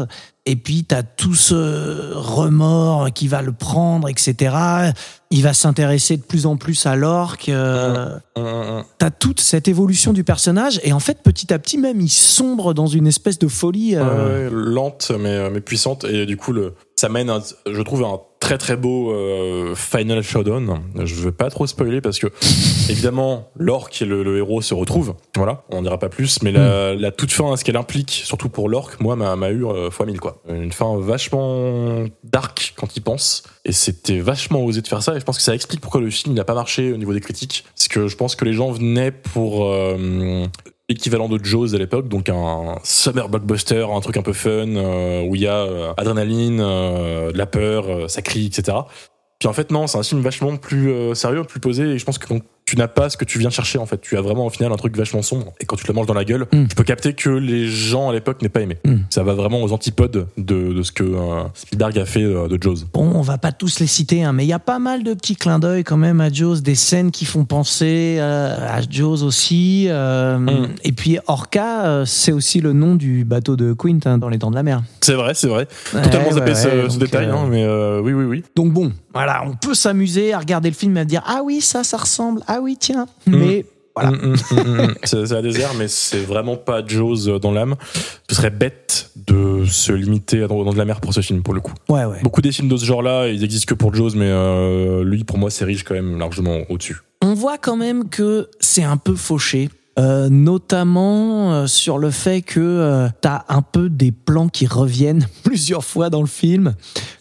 [0.47, 4.55] Et puis, t'as tout ce remords qui va le prendre, etc.
[5.35, 7.49] Il va s'intéresser de plus en plus à l'orque.
[7.49, 8.05] euh,
[8.37, 8.45] Hum, hum,
[8.77, 8.83] hum.
[8.97, 10.79] T'as toute cette évolution du personnage.
[10.83, 13.95] Et en fait, petit à petit, même, il sombre dans une espèce de folie.
[13.97, 18.03] euh, ouais, lente mais, mais puissante et du coup le ça mène un- je trouve
[18.03, 20.79] un très très beau euh, final showdown.
[21.03, 22.27] Je veux pas trop spoiler parce que
[22.89, 25.15] évidemment l'orque et le, le héros se retrouvent.
[25.35, 26.41] Voilà on dira pas plus.
[26.43, 29.65] Mais la, la toute fin ce qu'elle implique surtout pour l'orque moi m'a m'a eu
[29.65, 30.41] euh, fois mille quoi.
[30.47, 33.43] Une fin vachement dark quand il pense.
[33.65, 35.15] Et c'était vachement osé de faire ça.
[35.15, 37.19] Et je pense que ça explique pourquoi le film n'a pas marché au niveau des
[37.21, 37.65] critiques.
[37.75, 40.45] Parce que je pense que les gens venaient pour euh,
[40.89, 45.23] équivalent de Jaws à l'époque, donc un summer blockbuster, un truc un peu fun, euh,
[45.23, 48.77] où il y a euh, adrénaline, euh, de la peur, ça crie, etc.
[49.39, 52.17] Puis en fait non, c'est un film vachement plus sérieux, plus posé, et je pense
[52.17, 52.33] que
[52.65, 54.71] tu n'as pas ce que tu viens chercher en fait, tu as vraiment au final
[54.71, 56.65] un truc vachement sombre, et quand tu te le manges dans la gueule, Mm.
[56.69, 58.77] je peux capter que les gens à l'époque n'aient pas aimé.
[58.85, 58.95] Mm.
[59.09, 62.57] Ça va vraiment aux antipodes de, de ce que euh, Spielberg a fait euh, de
[62.61, 62.85] Jaws.
[62.93, 65.13] Bon, on va pas tous les citer, hein, mais il y a pas mal de
[65.13, 69.23] petits clins d'œil quand même à Jaws, des scènes qui font penser euh, à Jaws
[69.23, 69.85] aussi.
[69.89, 70.67] euh, Mm.
[70.83, 74.49] Et puis Orca, c'est aussi le nom du bateau de Quint hein, dans les Dents
[74.49, 74.81] de la Mer.
[75.01, 75.67] C'est vrai, c'est vrai.
[75.91, 77.65] Totalement Ouais, zappé ouais, ce, ouais, ce donc, détail, hein, mais
[78.01, 78.43] oui, oui, oui.
[78.55, 81.61] Donc bon, voilà, on peut s'amuser à regarder le film et à dire ah oui
[81.61, 83.07] ça, ça ressemble, ah oui tiens.
[83.25, 83.35] Mm.
[83.37, 84.11] Mais voilà.
[84.11, 87.75] Mm, mm, c'est un désert, mais c'est vraiment pas Jaws dans l'âme.
[88.29, 91.53] Ce serait bête de se limiter à dans, de la mer pour ce film, pour
[91.53, 91.71] le coup.
[91.87, 92.19] Ouais ouais.
[92.23, 95.37] Beaucoup des films de ce genre-là, ils existent que pour Jaws, mais euh, lui, pour
[95.37, 96.97] moi, c'est riche quand même largement au-dessus.
[97.21, 99.69] On voit quand même que c'est un peu fauché.
[99.97, 105.25] euh, notamment euh, sur le fait que euh, t'as un peu des plans qui reviennent
[105.43, 106.73] plusieurs fois dans le film,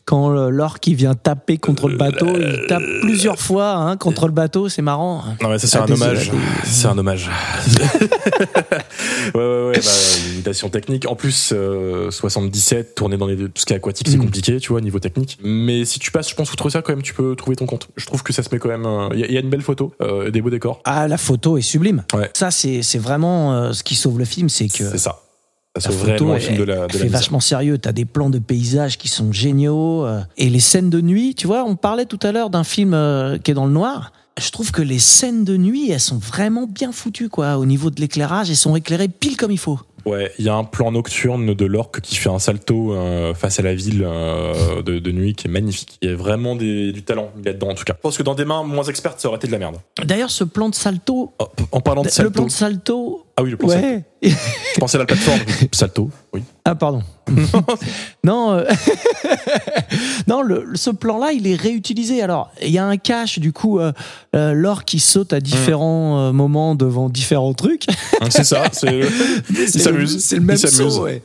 [0.06, 4.26] quand euh, l'orque qui vient taper contre le bateau, il tape plusieurs fois hein, contre
[4.26, 5.22] le bateau, c'est marrant.
[5.42, 6.30] Non mais ça c'est Ah, un hommage.
[6.64, 7.30] C'est un hommage.
[9.34, 9.72] ouais ouais ouais.
[9.80, 9.90] Bah,
[10.28, 11.06] limitation technique.
[11.08, 14.20] En plus, euh, 77 tourner dans les, tout ce qui est aquatique, c'est Mm.
[14.24, 15.38] compliqué, tu vois, niveau technique.
[15.42, 17.88] Mais si tu passes, je pense outre ça, quand même, tu peux trouver ton compte.
[17.96, 18.86] Je trouve que ça se met quand même.
[18.86, 20.80] euh, Il y, a- il y a une belle photo, euh, des beaux décors.
[20.84, 22.04] Ah, la photo est sublime.
[22.14, 22.30] Ouais.
[22.34, 25.20] Ça, c'est c'est vraiment euh, ce qui sauve le film, c'est que C'est ça.
[25.76, 27.78] Ça la photo le elle- film de la, de la fait vachement sérieux.
[27.78, 30.04] T'as des plans de paysages qui sont géniaux.
[30.06, 32.94] euh, et les scènes de nuit, tu vois, on parlait tout à l'heure d'un film
[32.94, 34.12] euh, qui est dans le noir.
[34.40, 37.56] Je trouve que les scènes de nuit, elles sont vraiment bien foutues, quoi.
[37.58, 39.78] Au niveau de l'éclairage, elles sont éclairées pile comme il faut.
[40.06, 43.58] Ouais, il y a un plan nocturne de l'orque qui fait un salto euh, face
[43.58, 45.98] à la ville euh, de, de nuit qui est magnifique.
[46.02, 47.94] Il y a vraiment des- du talent là-dedans en tout cas.
[47.96, 49.76] Je pense que dans des mains moins expertes, ça aurait été de la merde.
[50.04, 53.42] D'ailleurs, ce plan de salto, Oh, en parlant de le salto, plan de salto, ah
[53.42, 53.86] oui, le plan salto.
[53.86, 54.04] ouais.
[54.22, 55.40] Je pensais à la plateforme.
[55.72, 56.42] salto, oui.
[56.64, 57.02] Ah pardon.
[58.24, 58.64] non, euh,
[60.26, 62.22] non, le, ce plan-là, il est réutilisé.
[62.22, 63.92] Alors, il y a un cache du coup, euh,
[64.36, 67.86] euh, l'or qui saute à différents euh, moments devant différents trucs.
[68.30, 68.64] C'est ça.
[68.72, 69.08] C'est le-
[69.50, 70.24] il s'amuse.
[70.24, 71.22] C'est le même saut, ouais.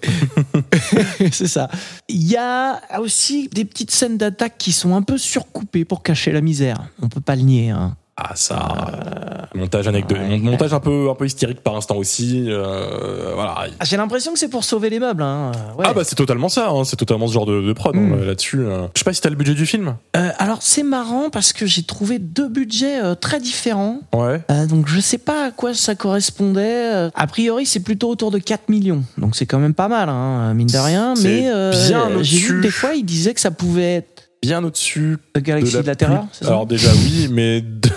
[1.32, 1.70] c'est ça.
[2.08, 6.32] Il y a aussi des petites scènes d'attaque qui sont un peu surcoupées pour cacher
[6.32, 6.84] la misère.
[7.02, 7.70] On peut pas le nier.
[7.70, 7.96] Hein.
[8.22, 9.48] Ah ça.
[9.56, 10.38] Montage anecdote, ouais.
[10.40, 12.46] montage un peu un peu hystérique par instant aussi.
[12.48, 13.56] euh, voilà.
[13.80, 15.24] Ah, J'ai l'impression que c'est pour sauver les meubles.
[15.24, 15.52] Hein.
[15.78, 15.86] Ouais.
[15.88, 16.70] Ah bah c'est totalement ça.
[16.70, 18.14] hein, c'est totalement ce genre de, de prod Mm.
[18.14, 18.60] hein, là-dessus.
[18.60, 18.88] euh.
[18.94, 19.96] Je sais pas si t'as le budget du film.
[20.18, 24.00] Euh, alors c'est marrant parce que j'ai trouvé deux budgets euh, très différents.
[24.14, 24.42] Ouais.
[24.52, 26.94] Euh, donc je sais pas à quoi ça correspondait.
[26.94, 29.04] Euh, A priori c'est plutôt autour de 4 millions.
[29.18, 31.14] Donc c'est quand même pas mal, hein, mine de rien.
[31.24, 34.64] Mais euh, bien j'ai vu que des fois ils disaient que ça pouvait être Bien
[34.64, 36.22] au-dessus The Galaxy de la, Terreur.
[36.22, 37.90] plus- c'est ça Alors déjà oui, mais de,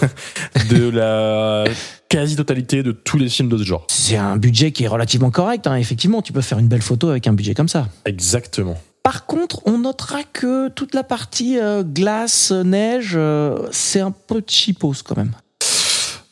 [0.75, 1.65] de la
[2.09, 3.87] quasi-totalité de tous les films de ce genre.
[3.89, 5.67] C'est un budget qui est relativement correct.
[5.67, 5.77] hein.
[5.77, 7.89] Effectivement, tu peux faire une belle photo avec un budget comme ça.
[8.05, 8.77] Exactement.
[9.05, 14.43] Par contre, on notera que toute la partie euh, glace, neige, euh, c'est un peu
[14.47, 15.33] cheapos quand même.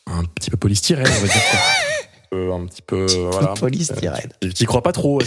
[0.06, 1.42] Un petit peu polystyrène, on va dire.
[2.32, 3.54] Euh, un petit peu voilà.
[3.58, 4.30] Polystyrène.
[4.44, 5.24] Euh, T'y crois pas trop à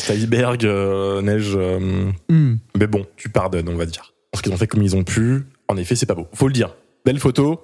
[0.63, 1.51] euh, neige.
[1.53, 2.55] euh, Hmm.
[2.77, 4.12] Mais bon, tu pardonnes, on va dire.
[4.33, 5.45] Parce qu'ils ont fait comme ils ont pu.
[5.67, 6.27] En effet, c'est pas beau.
[6.33, 6.75] Faut le dire.
[7.05, 7.61] Belle photo,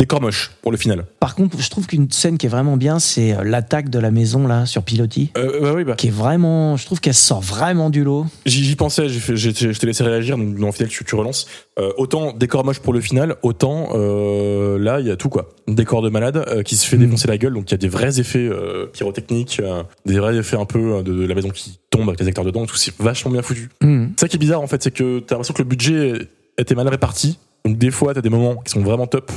[0.00, 1.04] décor moche pour le final.
[1.20, 4.10] Par contre, je trouve qu'une scène qui est vraiment bien, c'est euh, l'attaque de la
[4.10, 5.30] maison là sur Pilotis.
[5.36, 5.94] Euh, bah oui, bah.
[5.94, 8.24] Qui est vraiment, je trouve qu'elle sort vraiment du lot.
[8.46, 11.46] J'y pensais, fait- je t'ai laissé réagir, donc dans le final, tu, tu relances.
[11.78, 15.50] Euh, autant décor moche pour le final, autant euh, là, il y a tout quoi.
[15.68, 17.00] Décor de malade euh, qui se fait Mm.
[17.00, 20.34] défoncer la gueule, donc il y a des vrais effets euh, pyrotechniques, euh, des vrais
[20.36, 22.66] effets un peu euh, de, de la maison qui tombe avec les acteurs dedans, et
[22.66, 23.68] tout, c'est vachement bien foutu.
[23.82, 26.14] C'est ça qui est bizarre en fait, c'est que t'as l'impression que le budget
[26.56, 27.38] était mal réparti.
[27.66, 29.30] Donc des fois, t'as des moments qui sont vraiment top,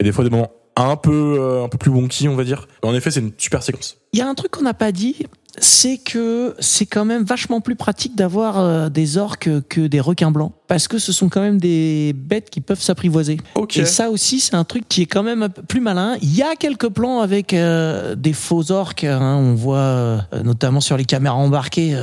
[0.00, 2.66] et des fois des moments un peu euh, un peu plus wonky, on va dire.
[2.82, 3.98] En effet, c'est une super séquence.
[4.14, 5.16] Il y a un truc qu'on n'a pas dit,
[5.58, 10.30] c'est que c'est quand même vachement plus pratique d'avoir euh, des orques que des requins
[10.30, 13.36] blancs, parce que ce sont quand même des bêtes qui peuvent s'apprivoiser.
[13.54, 13.76] Ok.
[13.76, 16.16] Et ça aussi, c'est un truc qui est quand même plus malin.
[16.22, 19.04] Il y a quelques plans avec euh, des faux orques.
[19.04, 19.36] hein.
[19.36, 21.94] on voit notamment sur les caméras embarquées,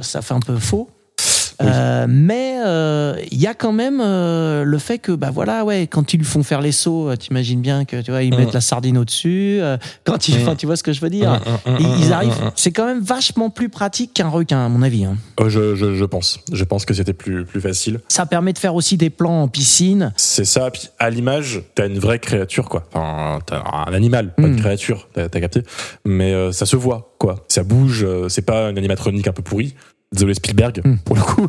[0.00, 0.88] ça fait un peu faux.
[1.60, 1.66] Oui.
[1.70, 5.86] Euh, mais euh, il y a quand même euh, le fait que bah voilà ouais
[5.86, 8.38] quand ils lui font faire les sauts euh, t'imagines bien que tu vois ils Mm.
[8.38, 9.60] mettent la sardine au dessus
[10.04, 10.42] quand ils Mm.
[10.42, 11.32] enfin tu vois ce que je veux dire
[11.66, 14.82] Hum, hum, hum, ils, arrivent c'est quand même vachement plus pratique qu'un requin à mon
[14.82, 15.16] avis hein.
[15.40, 16.38] Euh, je, je, je pense.
[16.52, 18.00] Je pense que c'était plus, plus facile.
[18.08, 20.70] ça permet de faire aussi des plans en piscine C'est ça.
[20.70, 22.84] Puis à l'image, t'as une vraie créature, quoi.
[22.92, 24.46] Enfin, t'as un animal, pas Mm.
[24.52, 25.08] une créature.
[25.14, 25.62] T'as capté.
[26.04, 27.44] Mais euh, ça se voit, quoi.
[27.48, 28.04] Ça bouge.
[28.04, 29.74] euh, c'est pas une animatronique un peu pourrie.
[30.12, 30.96] Désolé Spielberg Mm.
[31.04, 31.48] pour le coup.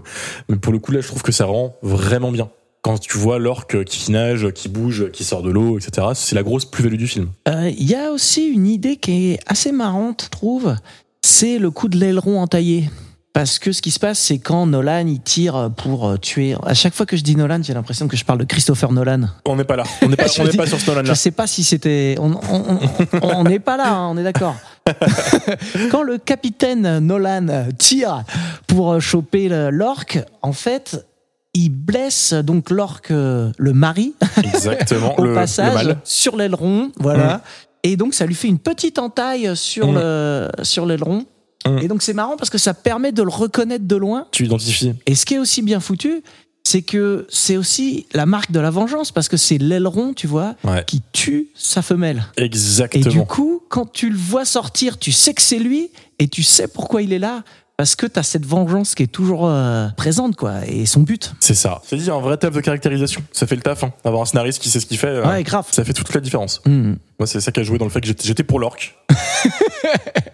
[0.49, 2.49] Mais pour le coup, là, je trouve que ça rend vraiment bien.
[2.83, 6.07] Quand tu vois l'orque qui nage, qui bouge, qui sort de l'eau, etc.
[6.15, 7.29] C'est la grosse plus-value du film.
[7.47, 10.75] Euh, il y a aussi une idée qui est assez marrante je trouve
[11.23, 12.89] c'est le coup de l'aileron entaillé
[13.33, 16.55] parce que ce qui se passe, c'est quand Nolan il tire pour euh, tuer.
[16.65, 19.21] À chaque fois que je dis Nolan, j'ai l'impression que je parle de Christopher Nolan.
[19.45, 19.83] On n'est pas là.
[20.01, 21.15] On n'est pas, Je on n'est dis- pas sur ce Nolan Je là.
[21.15, 22.17] sais pas si c'était.
[22.19, 24.55] On n'est pas là, hein, on est d'accord.
[25.91, 28.23] Quand le capitaine Nolan tire
[28.67, 31.05] pour choper le- l'orque, en fait,
[31.53, 34.13] il blesse donc l'orque, euh, le mari,
[34.43, 35.13] Exactement.
[35.19, 37.41] au le, passage sur l'aileron, voilà.
[37.83, 39.95] Et donc ça lui fait une petite entaille sur Mm.
[39.95, 41.25] le sur l'aileron.
[41.67, 41.77] Mm.
[41.79, 44.27] Et donc c'est marrant parce que ça permet de le reconnaître de loin.
[44.31, 44.93] Tu identifies.
[45.05, 46.23] Et ce qui est aussi bien foutu,
[46.63, 50.55] c'est que c'est aussi la marque de la vengeance parce que c'est l'aileron, tu vois,
[50.63, 50.83] Ouais.
[50.85, 52.23] qui tue sa femelle.
[52.37, 53.05] Et Exactement.
[53.09, 55.89] du coup, quand tu le vois sortir, tu sais que c'est lui
[56.19, 57.43] et tu sais pourquoi il est là.
[57.77, 61.33] Parce que tu as cette vengeance qui est toujours euh, présente, quoi, et son but.
[61.39, 61.81] C'est ça.
[61.83, 63.23] C'est dit un vrai taf de caractérisation.
[63.31, 63.83] Ça fait le taf.
[63.83, 63.91] Hein.
[64.03, 65.65] Avoir un scénariste qui sait ce qu'il fait, euh, Ouais, grave.
[65.71, 66.61] ça fait toute la différence.
[66.67, 66.93] Hmm.
[67.17, 68.95] Moi, c'est ça qui a joué dans le fait que j'étais- j'étais pour l'orque.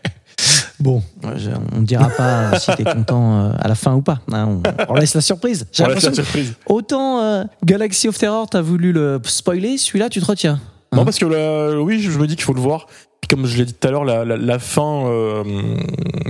[1.36, 4.19] Je- on ne dira pas si t'es content euh, à la fin ou pas.
[4.32, 5.67] hein, on, on laisse la surprise.
[5.71, 6.53] J'ai On laisse la l'impression que surprise.
[6.67, 10.59] Autant euh, Galaxy of Terror, t'as voulu le spoiler, celui-là, tu te retiens.
[10.93, 11.05] Non, Hein.
[11.05, 12.88] parce que là, oui, je me dis qu'il faut le voir.
[13.30, 15.43] Comme je l'ai dit tout à l'heure, la, fin euh,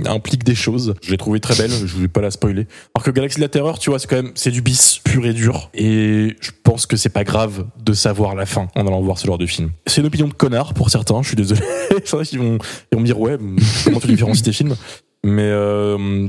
[0.06, 0.94] implique des choses.
[1.00, 2.66] Je l'ai trouvée très belle, je voulais pas la spoiler.
[2.94, 5.24] Alors que Galaxy de la Terreur, tu vois, c'est quand même c'est du bis pur
[5.24, 5.70] et dur.
[5.74, 9.28] Et je pense que c'est pas grave de savoir la fin en allant voir ce
[9.28, 9.70] genre de film.
[9.86, 11.60] C'est une opinion de connard pour certains, je suis désolé.
[11.90, 12.58] Il y en vont,
[12.90, 13.38] ils vont me dire ouais,
[13.84, 14.74] comment tu différencies tes films
[15.22, 16.28] Mais euh.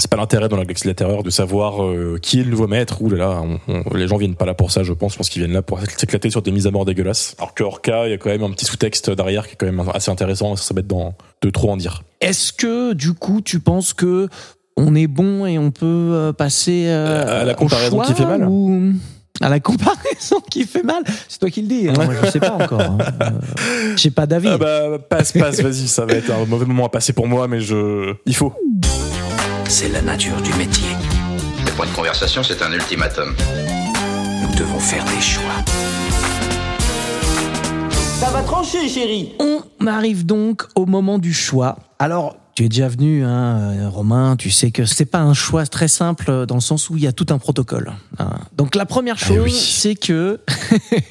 [0.00, 2.50] C'est pas l'intérêt dans la Galaxie de la Terreur de savoir euh, qui est le
[2.50, 3.02] nouveau maître.
[3.02, 5.12] Ouh là là, on- on- les gens viennent pas là pour ça, je pense.
[5.12, 7.34] Je pense qu'ils viennent là pour s'éclater sur des mises à mort dégueulasses.
[7.38, 9.66] Alors que Orca, il y a quand même un petit sous-texte derrière qui est quand
[9.66, 10.56] même assez intéressant.
[10.56, 12.02] Ça s'embête dans de trop en dire.
[12.22, 14.28] Est-ce que, du coup, tu penses que
[14.76, 18.24] on est bon et on peut euh, passer euh, À la comparaison choix qui fait
[18.24, 18.92] mal ou
[19.42, 21.02] à la comparaison qui fait mal?
[21.28, 21.88] C'est toi qui le dis.
[21.88, 21.92] hein.
[21.94, 22.80] Moi, je sais pas encore.
[22.80, 22.98] hein.
[23.20, 23.30] Euh,
[23.96, 24.48] J'ai pas d'avis.
[24.48, 27.46] Ah bah passe, passe, vas-y, ça va être un mauvais moment à passer pour moi,
[27.48, 28.54] mais je, il faut.
[29.70, 30.88] C'est la nature du métier.
[31.64, 33.34] C'est pas une conversation, c'est un ultimatum.
[34.42, 35.52] Nous devons faire des choix.
[38.18, 39.32] Ça va trancher, chérie.
[39.38, 41.78] On arrive donc au moment du choix.
[42.00, 45.88] Alors, tu es déjà venu, hein, Romain, tu sais que c'est pas un choix très
[45.88, 47.92] simple dans le sens où il y a tout un protocole.
[48.18, 48.30] hein.
[48.56, 49.52] Donc la première chose, Eh oui.
[49.52, 50.40] c'est que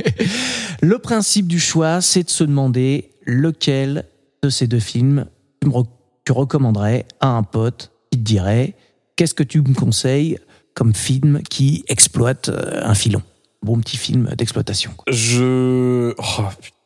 [0.81, 4.05] le principe du choix, c'est de se demander lequel
[4.43, 5.25] de ces deux films
[5.61, 5.87] tu, me re-
[6.25, 8.75] tu recommanderais à un pote qui te dirait
[9.15, 10.39] qu'est-ce que tu me conseilles
[10.73, 13.21] comme film qui exploite euh, un filon?
[13.61, 14.91] Bon petit film d'exploitation.
[15.09, 16.43] Je, oh,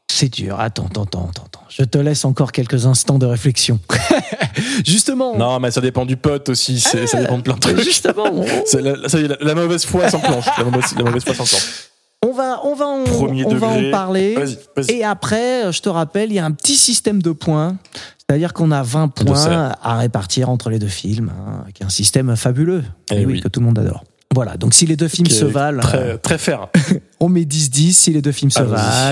[0.09, 0.59] C'est dur.
[0.59, 1.63] Attends, attends, attends, attends.
[1.69, 3.79] Je te laisse encore quelques instants de réflexion.
[4.85, 5.37] Justement.
[5.37, 6.79] non, mais ça dépend du pote aussi.
[6.79, 7.79] ça dépend de plein de trucs.
[7.81, 8.25] Justement,
[8.73, 10.45] la, ça y est, la, la mauvaise foi s'enclenche.
[10.57, 11.92] La mauvaise, la mauvaise foi s'enclenche.
[12.23, 14.35] On va, on va, en, Premier on va en parler.
[14.35, 14.91] Vas-y, vas-y.
[14.97, 17.77] Et après, je te rappelle, il y a un petit système de points.
[18.29, 19.25] C'est-à-dire qu'on a 20 Je sais.
[19.25, 22.83] points à répartir entre les deux films, hein, qui est un système fabuleux.
[23.11, 23.41] Eh Et oui, oui.
[23.41, 24.03] que tout le monde adore.
[24.33, 26.69] Voilà, donc si les deux films se valent, euh, Très, très fair.
[27.19, 27.91] on met 10-10.
[27.91, 28.63] Si les deux films se Ah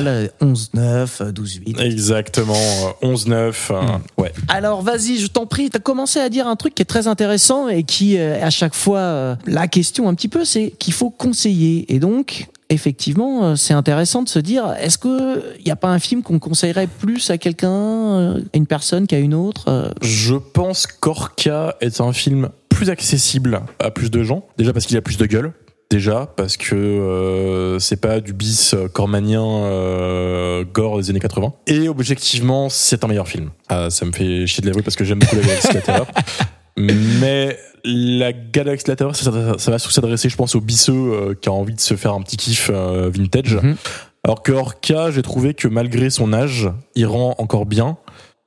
[0.01, 1.79] valent, 11-9, 12-8.
[1.79, 2.55] Exactement.
[3.03, 3.31] euh, 11-9.
[3.69, 3.99] euh, Hmm.
[4.21, 4.33] Ouais.
[4.47, 7.07] Alors vas-y, je t'en prie, tu as commencé à dire un truc qui est très
[7.07, 10.93] intéressant et qui euh, à chaque fois euh, la question un petit peu c'est qu'il
[10.93, 15.71] faut conseiller et donc effectivement euh, c'est intéressant de se dire est-ce que il y
[15.71, 19.33] a pas un film qu'on conseillerait plus à quelqu'un euh, à une personne qu'à une
[19.33, 24.43] autre euh, Je pense qu'Orca est un film plus accessible à plus de gens.
[24.57, 25.53] Déjà parce qu'il a plus de gueule.
[25.91, 31.53] Déjà parce que euh, c'est pas du bis euh, cormanien euh, gore des années 80.
[31.67, 33.49] Et objectivement, c'est un meilleur film.
[33.67, 35.81] Ah, ça me fait chier de l'avouer parce que j'aime beaucoup la Galaxie de la
[35.81, 36.07] Terreur.
[36.81, 40.61] Mais la Galaxie de la Terreur, ça, ça- ça va surtout s'adresser, je pense, au
[40.61, 43.55] bisseux euh, qui a envie de se faire un petit kiff euh, vintage.
[43.55, 43.75] Mhm.
[44.23, 47.97] Alors que Orca, j'ai trouvé que malgré son âge, il rend encore bien.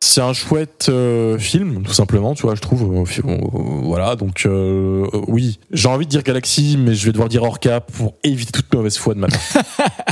[0.01, 3.05] C'est un chouette euh, film, tout simplement, tu vois, je trouve.
[3.83, 4.47] voilà, donc
[5.29, 8.73] oui, j'ai envie de dire Galaxy, mais je vais devoir dire Orca pour éviter toute
[8.73, 9.41] mauvaise foi de ma part.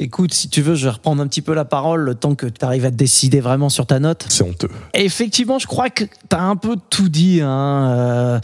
[0.00, 2.46] Écoute, si tu veux, je vais reprendre un petit peu la parole le temps que
[2.46, 4.26] tu arrives à te décider vraiment sur ta note.
[4.28, 4.68] C'est honteux.
[4.92, 7.40] Et effectivement, je crois que tu as un peu tout dit.
[7.40, 7.94] Hein.
[7.96, 8.40] Euh,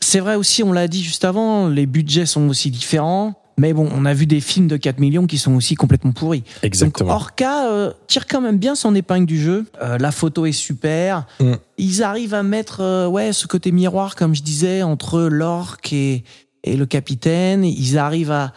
[0.00, 3.34] c'est vrai aussi, on l'a dit juste avant, les budgets sont aussi différents.
[3.58, 6.44] Mais bon, on a vu des films de 4 millions qui sont aussi complètement pourris.
[6.62, 7.10] Exactement.
[7.10, 9.66] Donc Orca euh, tire quand même bien son épingle du jeu.
[9.82, 11.26] Euh, la photo est super.
[11.40, 11.52] Mm.
[11.78, 16.24] Ils arrivent à mettre euh, ouais ce côté miroir, comme je disais, entre l'orque et,
[16.64, 17.64] et le capitaine.
[17.64, 18.52] Ils arrivent à,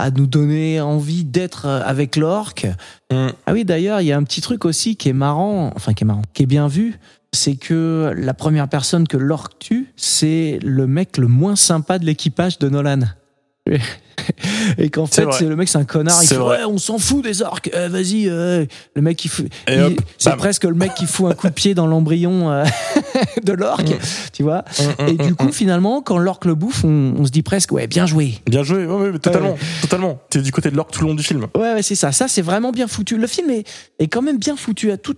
[0.00, 2.66] à nous donner envie d'être euh, avec l'orque.
[3.12, 3.28] Mm.
[3.46, 6.04] Ah oui, d'ailleurs, il y a un petit truc aussi qui est marrant, enfin qui
[6.04, 6.98] est marrant, qui est bien vu.
[7.32, 12.04] C'est que la première personne que l'orque tue, c'est le mec le moins sympa de
[12.04, 13.02] l'équipage de Nolan.
[14.78, 16.22] Et qu'en fait, le mec, c'est un connard.
[16.22, 17.70] Il fait ouais, on s'en fout des orques.
[17.74, 18.64] Euh, Vas-y, euh,
[18.94, 19.30] le mec, il
[20.18, 22.64] c'est presque le mec qui fout un coup de pied dans l'embryon euh,
[23.42, 23.92] de l'orque,
[24.32, 24.64] tu vois.
[25.06, 28.06] Et du coup, finalement, quand l'orque le bouffe, on, on se dit presque ouais, bien
[28.06, 28.34] joué.
[28.46, 30.18] Bien joué, ouais, ouais, mais totalement, totalement.
[30.30, 31.46] T'es du côté de l'orque tout le long du film.
[31.56, 32.12] Ouais, ouais, c'est ça.
[32.12, 33.16] Ça, c'est vraiment bien foutu.
[33.16, 33.64] Le film est,
[33.98, 35.16] est quand même bien foutu à tout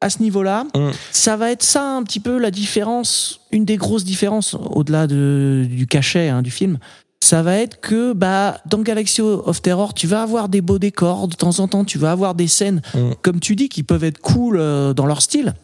[0.00, 0.64] à ce niveau-là.
[0.74, 0.90] Mm.
[1.12, 5.66] Ça va être ça un petit peu la différence, une des grosses différences au-delà de,
[5.68, 6.78] du cachet hein, du film.
[7.24, 11.26] Ça va être que bah dans Galaxy of Terror, tu vas avoir des beaux décors
[11.26, 13.12] de temps en temps, tu vas avoir des scènes Mm.
[13.22, 15.54] comme tu dis qui peuvent être cool euh, dans leur style.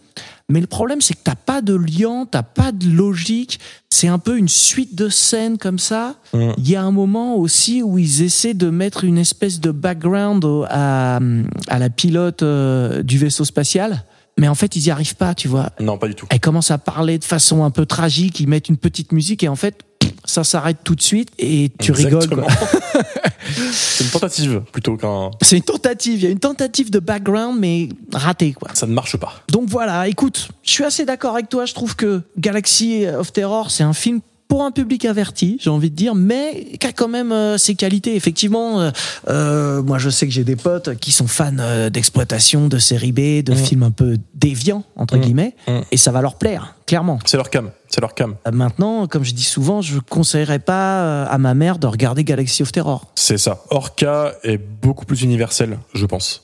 [0.49, 3.61] Mais le problème, c'est que t'as pas de lien, t'as pas de logique.
[3.91, 6.15] C'est un peu une suite de scènes comme ça.
[6.33, 6.51] Mm.
[6.57, 10.45] Il y a un moment aussi où ils essaient de mettre une espèce de background
[10.69, 11.21] à,
[11.69, 14.03] à la pilote euh, du vaisseau spatial.
[14.39, 15.71] Mais en fait, ils y arrivent pas, tu vois.
[15.79, 16.27] Non, pas du tout.
[16.31, 19.49] Elle commence à parler de façon un peu tragique, ils mettent une petite musique et
[19.49, 19.83] en fait,
[20.25, 22.25] ça s'arrête tout de suite et tu rigoles.
[22.25, 22.47] Exactement.
[23.73, 25.31] C'est une tentative plutôt qu'un.
[25.43, 28.69] C'est une tentative, il y a une tentative de background, mais ratée, quoi.
[28.75, 29.35] Ça ne marche pas.
[29.49, 31.65] Donc voilà, écoute, je suis assez d'accord avec toi.
[31.67, 34.21] Je trouve que Galaxy of Terror, c'est un film
[34.51, 37.77] pour un public averti, j'ai envie de dire, mais qui a quand même euh, ses
[37.77, 38.17] qualités.
[38.17, 38.91] Effectivement, euh,
[39.29, 43.13] euh, moi je sais que j'ai des potes qui sont fans euh, d'exploitation, de série
[43.13, 43.57] B, de Mhm.
[43.57, 45.23] films un peu déviants, entre Mhm.
[45.23, 45.83] guillemets, Mhm.
[45.93, 47.21] et ça va leur plaire, clairement.
[47.25, 47.71] C'est leur cam.
[47.89, 48.35] C'est leur cam.
[48.53, 52.73] Maintenant, comme je dis souvent, je conseillerais pas à ma mère de regarder Galaxy of
[52.73, 53.07] Terror.
[53.15, 53.63] C'est ça.
[53.71, 56.43] Orca est beaucoup plus universel, je pense.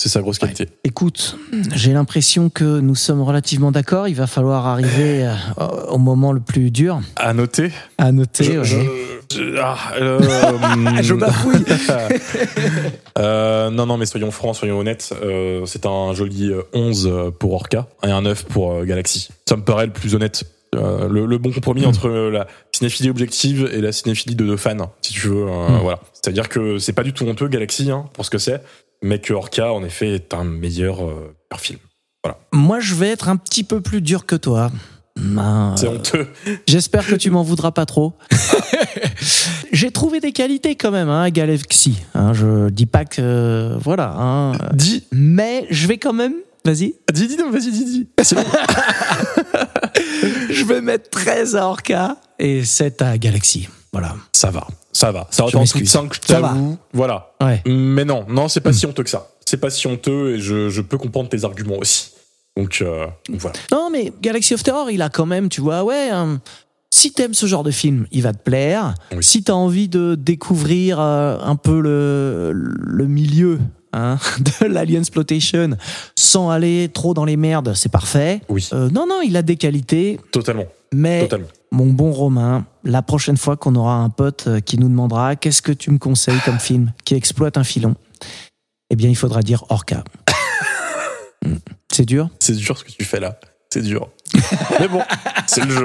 [0.00, 0.68] C'est sa grosse qualité.
[0.84, 1.36] Écoute,
[1.74, 4.06] j'ai l'impression que nous sommes relativement d'accord.
[4.06, 7.00] Il va falloir arriver euh, au moment le plus dur.
[7.16, 7.72] À noter.
[7.98, 8.44] À noter.
[8.44, 8.86] Je, ouais.
[9.30, 10.20] je- je- ah, euh,
[11.02, 11.64] Je bafouille.
[13.18, 15.12] Euh, non, non, mais soyons francs, soyons honnêtes.
[15.22, 19.28] euh, c'est un joli euh, 11 pour Orca et un 9 pour euh, Galaxy.
[19.48, 20.44] Ça me paraît le plus honnête.
[20.76, 21.86] Euh, le, le bon compromis Mm.
[21.88, 25.46] entre la cinéphilie objective et la cinéphilie de, de fan, si tu veux.
[25.48, 25.78] euh, Mm.
[25.82, 25.98] Voilà.
[26.12, 28.62] C'est-à-dire que c'est pas du tout honteux Galaxy hein, pour ce que c'est,
[29.02, 31.78] mais que Orca, en effet, est un meilleur, euh, meilleur film.
[32.52, 34.70] Moi, je vais être un petit peu plus dur que toi.
[35.16, 36.28] Ben, C'est euh, honteux.
[36.66, 38.14] J'espère que tu m'en voudras pas trop.
[39.72, 41.98] J'ai trouvé des qualités quand même hein, à Galaxy.
[42.14, 44.14] Hein, je dis pas que voilà.
[44.16, 46.34] Hein, Dis, mais je vais quand même.
[46.64, 46.94] Vas-y.
[47.12, 48.08] dis, dis, non, vas-y, dis, dis.
[48.22, 48.44] C'est bon.
[50.50, 53.68] Je vais mettre 13 à Orca et 7 à Galaxy.
[53.92, 54.14] Voilà.
[54.32, 54.66] Ça va,
[54.98, 55.26] ça va.
[55.30, 55.90] Ça aurait été m'excuse.
[55.90, 56.48] 5, je Ça va.
[56.48, 56.76] t'avoue.
[56.92, 57.32] Voilà.
[57.40, 57.62] Ouais.
[57.66, 59.28] Mais non, non, c'est pas si honteux que ça.
[59.46, 62.10] C'est pas si honteux et je, je peux comprendre tes arguments aussi.
[62.56, 63.56] Donc, euh, donc voilà.
[63.70, 66.10] Non, mais Galaxy of Terror, il a quand même, tu vois, ouais.
[66.10, 66.40] hein,
[66.90, 68.94] si t'aimes ce genre de film, il va te plaire.
[69.12, 69.22] Oui.
[69.22, 73.60] Si t'as envie de découvrir euh, un peu le, le milieu
[73.92, 74.18] hein,
[74.60, 75.70] de l'Alien Exploitation
[76.16, 78.40] sans aller trop dans les merdes, c'est parfait.
[78.48, 81.46] Oui, Euh, non, non, il a des qualités, totalement, mais totalement.
[81.72, 85.62] mon bon Romain, la prochaine fois qu'on aura un pote euh, qui nous demandera qu'est-ce
[85.62, 87.94] que tu me conseilles comme film qui exploite un filon,
[88.90, 90.02] eh bien, il faudra dire Orca.
[91.92, 92.28] C'est dur?
[92.40, 93.38] C'est dur ce que tu fais là.
[93.70, 94.08] C'est dur.
[94.80, 95.02] Mais bon,
[95.46, 95.84] c'est le jeu.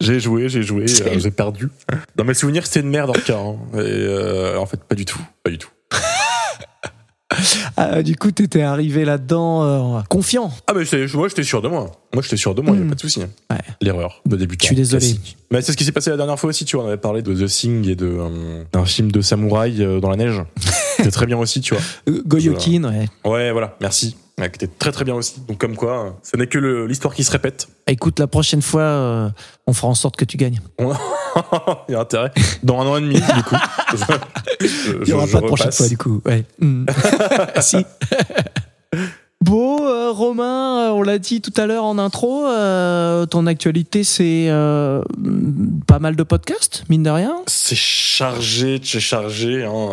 [0.00, 1.68] J'ai joué, j'ai joué, euh, j'ai perdu.
[2.16, 3.36] Dans mes souvenirs, c'était une merde cas.
[3.38, 3.56] hein.
[3.74, 5.20] Et euh, en fait, pas du tout.
[5.44, 5.68] Pas du tout.
[7.76, 10.50] Ah, du coup, t'étais arrivé là-dedans euh, confiant.
[10.66, 10.82] Ah, mais
[11.14, 11.90] moi, j'étais sûr de moi.
[12.12, 12.88] Moi, j'étais sûr de moi, y a Hmm.
[12.88, 13.20] pas de souci.
[13.20, 13.56] Ouais.
[13.80, 14.62] L'erreur de débutant.
[14.62, 15.00] Je suis désolé.
[15.06, 15.36] classique.
[15.52, 16.84] Mais c'est ce qui s'est passé la dernière fois aussi, tu vois.
[16.84, 20.10] On avait parlé de The Thing et de, euh, d'un film de samouraï euh, dans
[20.10, 20.42] la neige.
[21.04, 21.82] C'était très bien aussi, tu vois.
[22.08, 23.08] Euh, Goyokin, ouais.
[23.24, 24.16] Ouais, voilà, merci.
[24.38, 25.40] Ouais, qui était très très bien aussi.
[25.46, 27.68] Donc, comme quoi, euh, ce n'est que l'histoire qui se répète.
[27.86, 29.28] Écoute, la prochaine fois, euh,
[29.66, 30.60] on fera en sorte que tu gagnes.
[30.78, 32.30] Il y a intérêt.
[32.62, 33.56] Dans un an et demi, du coup.
[34.60, 36.22] Je- Il n'y aura je pas de prochaine fois, du coup.
[36.24, 36.44] Ouais.
[36.58, 36.86] Hmm.
[37.60, 37.84] si.
[39.42, 44.04] Bon, euh, Romain, euh, on l'a dit tout à l'heure en intro, euh, ton actualité,
[44.04, 45.00] c'est euh,
[45.86, 47.36] pas mal de podcasts, mine de rien.
[47.46, 49.64] C'est chargé, c'est chargé.
[49.64, 49.88] Hein.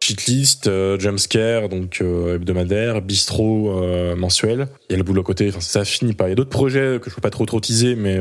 [0.00, 4.68] Cheatlist, euh, jumpscare, donc hebdomadaire, bistrot euh, mensuel.
[4.88, 6.26] Il y a le boulot à côté, enfin ça finit pas.
[6.28, 8.16] Il y a d'autres projets que je peux pas trop trop teaser, mais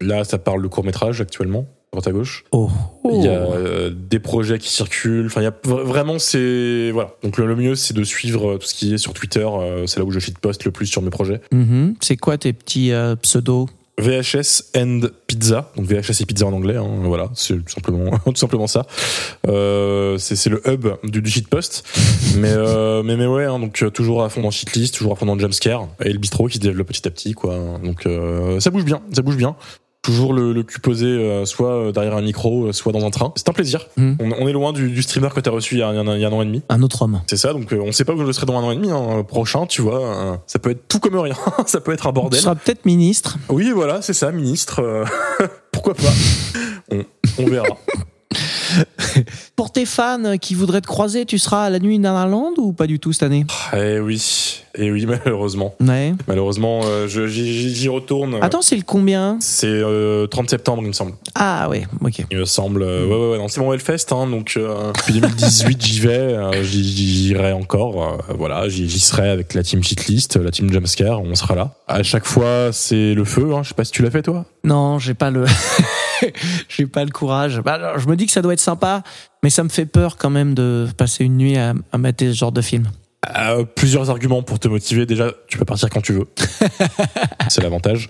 [0.00, 2.44] là ça parle de court métrage actuellement, droite à gauche.
[2.52, 2.70] Oh.
[3.04, 5.26] Il y a euh, des projets qui circulent.
[5.26, 7.14] Enfin, il y a vra- vraiment c'est voilà.
[7.24, 9.44] Donc le, le mieux c'est de suivre euh, tout ce qui est sur Twitter.
[9.46, 11.40] euh, c'est là où je shitpost le plus sur mes projets.
[11.52, 11.96] Mhm.
[12.00, 13.66] C'est quoi tes petits euh, pseudos?
[13.98, 18.34] VHS and pizza, donc VHS et pizza en anglais, hein, voilà, c'est tout simplement, tout
[18.34, 18.86] simplement ça.
[19.46, 21.84] Euh, c'est le hub du, du shitpost,
[22.36, 25.26] mais, euh, mais mais ouais, hein, donc toujours à fond dans shitlist, toujours à fond
[25.26, 27.58] dans jumpscare et le bistrot qui se développe petit à petit, quoi.
[27.84, 29.54] Donc euh, ça bouge bien, ça bouge bien.
[30.02, 33.32] Toujours le, le cul posé, euh, soit derrière un micro, euh, soit dans un train.
[33.36, 33.86] C'est un plaisir.
[33.98, 34.16] Mhm.
[34.18, 36.24] On, on est loin du, du streamer que t'as reçu il y, a, il y
[36.24, 36.62] a un- an et demi.
[36.70, 37.20] Un autre homme.
[37.26, 38.90] C'est ça, donc euh, on sait pas où je serai dans un an et demi.
[38.90, 41.34] Hein, prochain, tu vois, euh, ça peut être tout comme rien.
[41.66, 42.40] ça peut être un Tu bordel.
[42.40, 43.36] seras peut-être ministre.
[43.50, 44.80] Oui, voilà, c'est ça, ministre.
[44.80, 45.04] euh,
[45.70, 46.02] Pourquoi pas
[46.90, 47.04] on,
[47.38, 47.66] on verra.
[49.60, 52.54] Pour tes fans qui voudraient te croiser, tu seras à la nuit dans la lande
[52.56, 53.44] ou pas du tout cette année?
[53.76, 55.74] Eh oui, et oui, malheureusement.
[55.86, 56.14] Ouais.
[56.26, 58.38] Malheureusement, euh, je- j'y j'y retourne.
[58.40, 59.36] Attends, c'est le combien?
[59.40, 61.12] C'est euh, 30 septembre, il me semble.
[61.34, 62.24] Ah ouais, ok.
[62.30, 62.82] Il me semble.
[62.82, 66.08] euh, ouais, ouais, ouais, non, c'est mon Hellfest, hein, donc euh, depuis 2018, j'y vais.
[66.08, 66.80] euh, j'y-
[67.26, 68.02] J'irai encore.
[68.02, 71.74] euh, voilà, j'y j'y serai avec la team Shitlist, la team Jumpscare, on sera là.
[71.86, 73.52] À chaque fois, c'est le feu.
[73.54, 74.46] Hein, je sais pas si tu l'as fait, toi?
[74.64, 75.44] Non, j'ai pas le,
[76.68, 77.60] j'ai pas le courage.
[77.60, 79.02] Bah, alors, je me dis que ça doit être sympa,
[79.42, 82.36] mais ça me fait peur quand même de passer une nuit à, à mater ce
[82.36, 82.90] genre de film.
[83.36, 85.04] Euh, plusieurs arguments pour te motiver.
[85.04, 86.26] Déjà, tu peux partir quand tu veux.
[87.48, 88.08] c'est l'avantage.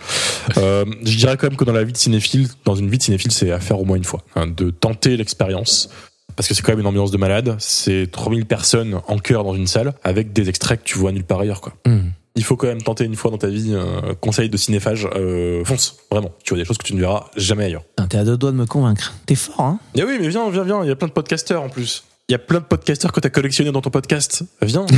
[0.57, 3.03] Euh, je dirais quand même que dans la vie de cinéphile, dans une vie de
[3.03, 4.22] cinéphile, c'est à faire au moins une fois.
[4.37, 5.91] hein, de tenter l'expérience.
[6.37, 7.57] Parce que c'est quand même une ambiance de malade.
[7.59, 11.24] C'est 3000 personnes en chœur dans une salle avec des extraits que tu vois nulle
[11.24, 11.61] part ailleurs.
[11.61, 11.74] Quoi.
[11.87, 12.11] Hmm.
[12.41, 13.74] Il faut quand même tenter une fois dans ta vie.
[13.74, 16.30] euh, conseil de cinéphage, euh, fonce, vraiment.
[16.43, 17.82] Tu vois des choses que tu ne verras jamais ailleurs.
[18.09, 19.12] T'es à deux doigts de me convaincre.
[19.26, 20.82] T'es fort, hein Eh oui, mais viens, viens, viens.
[20.82, 22.03] Il y a plein de podcasteurs en plus.
[22.30, 24.43] Il y a plein de podcasteurs que t'as collectionnés dans ton podcast.
[24.62, 24.86] Viens.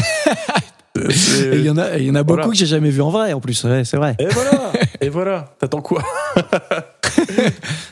[0.99, 1.09] Euh,
[1.55, 2.51] il y en a, il y en a beaucoup Voilà.
[2.53, 3.65] que j'ai jamais vu en vrai, en plus.
[3.65, 4.15] Ouais, c'est vrai.
[4.19, 4.73] Et voilà.
[5.01, 5.55] Et voilà.
[5.59, 6.03] T'attends quoi?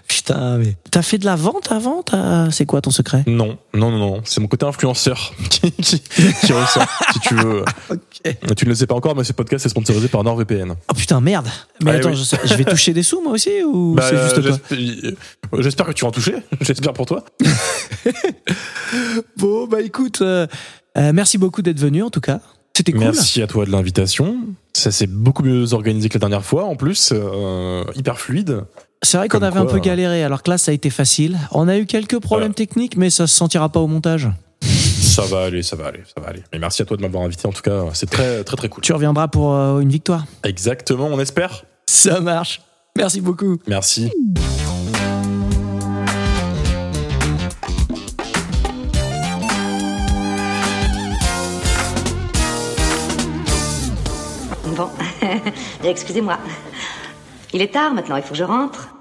[0.07, 2.05] Putain, mais t'as fait de la vente avant?
[2.51, 3.25] C'est quoi ton secret?
[3.27, 4.21] Non, non, non, non.
[4.25, 6.01] C'est mon côté influenceur qui, qui,
[6.45, 7.65] qui ressort, si tu veux.
[8.57, 10.73] Tu ne le sais pas encore, mais ce podcast est sponsorisé par NordVPN.
[10.89, 11.49] Oh putain, merde.
[11.83, 12.17] Mais Ah, attends, oui.
[12.17, 14.79] je, je vais toucher des sous moi aussi ou Bah, c'est euh, juste toi j'espère-
[15.55, 16.35] euh, J'espère que tu vas en toucher.
[16.61, 17.25] J'espère pour toi.
[19.37, 20.47] Bon, bah écoute, euh,
[20.99, 22.41] euh, merci beaucoup d'être venu en tout cas.
[22.77, 23.01] C'était cool.
[23.03, 24.37] Merci à toi de l'invitation.
[24.73, 26.65] Ça s'est beaucoup mieux organisé que la dernière fois.
[26.65, 28.63] En plus, euh, hyper fluide.
[29.03, 31.39] C'est vrai qu'on avait un peu galéré, alors que là ça a été facile.
[31.53, 32.55] On a eu quelques problèmes Voilà.
[32.55, 34.29] techniques, mais ça se sentira pas au montage.
[35.11, 36.45] Ça va aller, ça va aller, ça va aller.
[36.53, 37.49] Mais merci à toi de m'avoir invité.
[37.49, 38.81] En tout cas, c'est très, très, très cool.
[38.81, 40.25] Tu reviendras pour euh, une victoire.
[40.45, 41.65] Exactement, on espère.
[41.87, 42.61] Ça marche.
[42.97, 43.59] Merci beaucoup.
[43.67, 44.09] Merci.
[54.77, 54.89] Bon,
[55.85, 56.39] excusez-moi.
[57.53, 58.95] Il est tard maintenant, il faut que je rentre.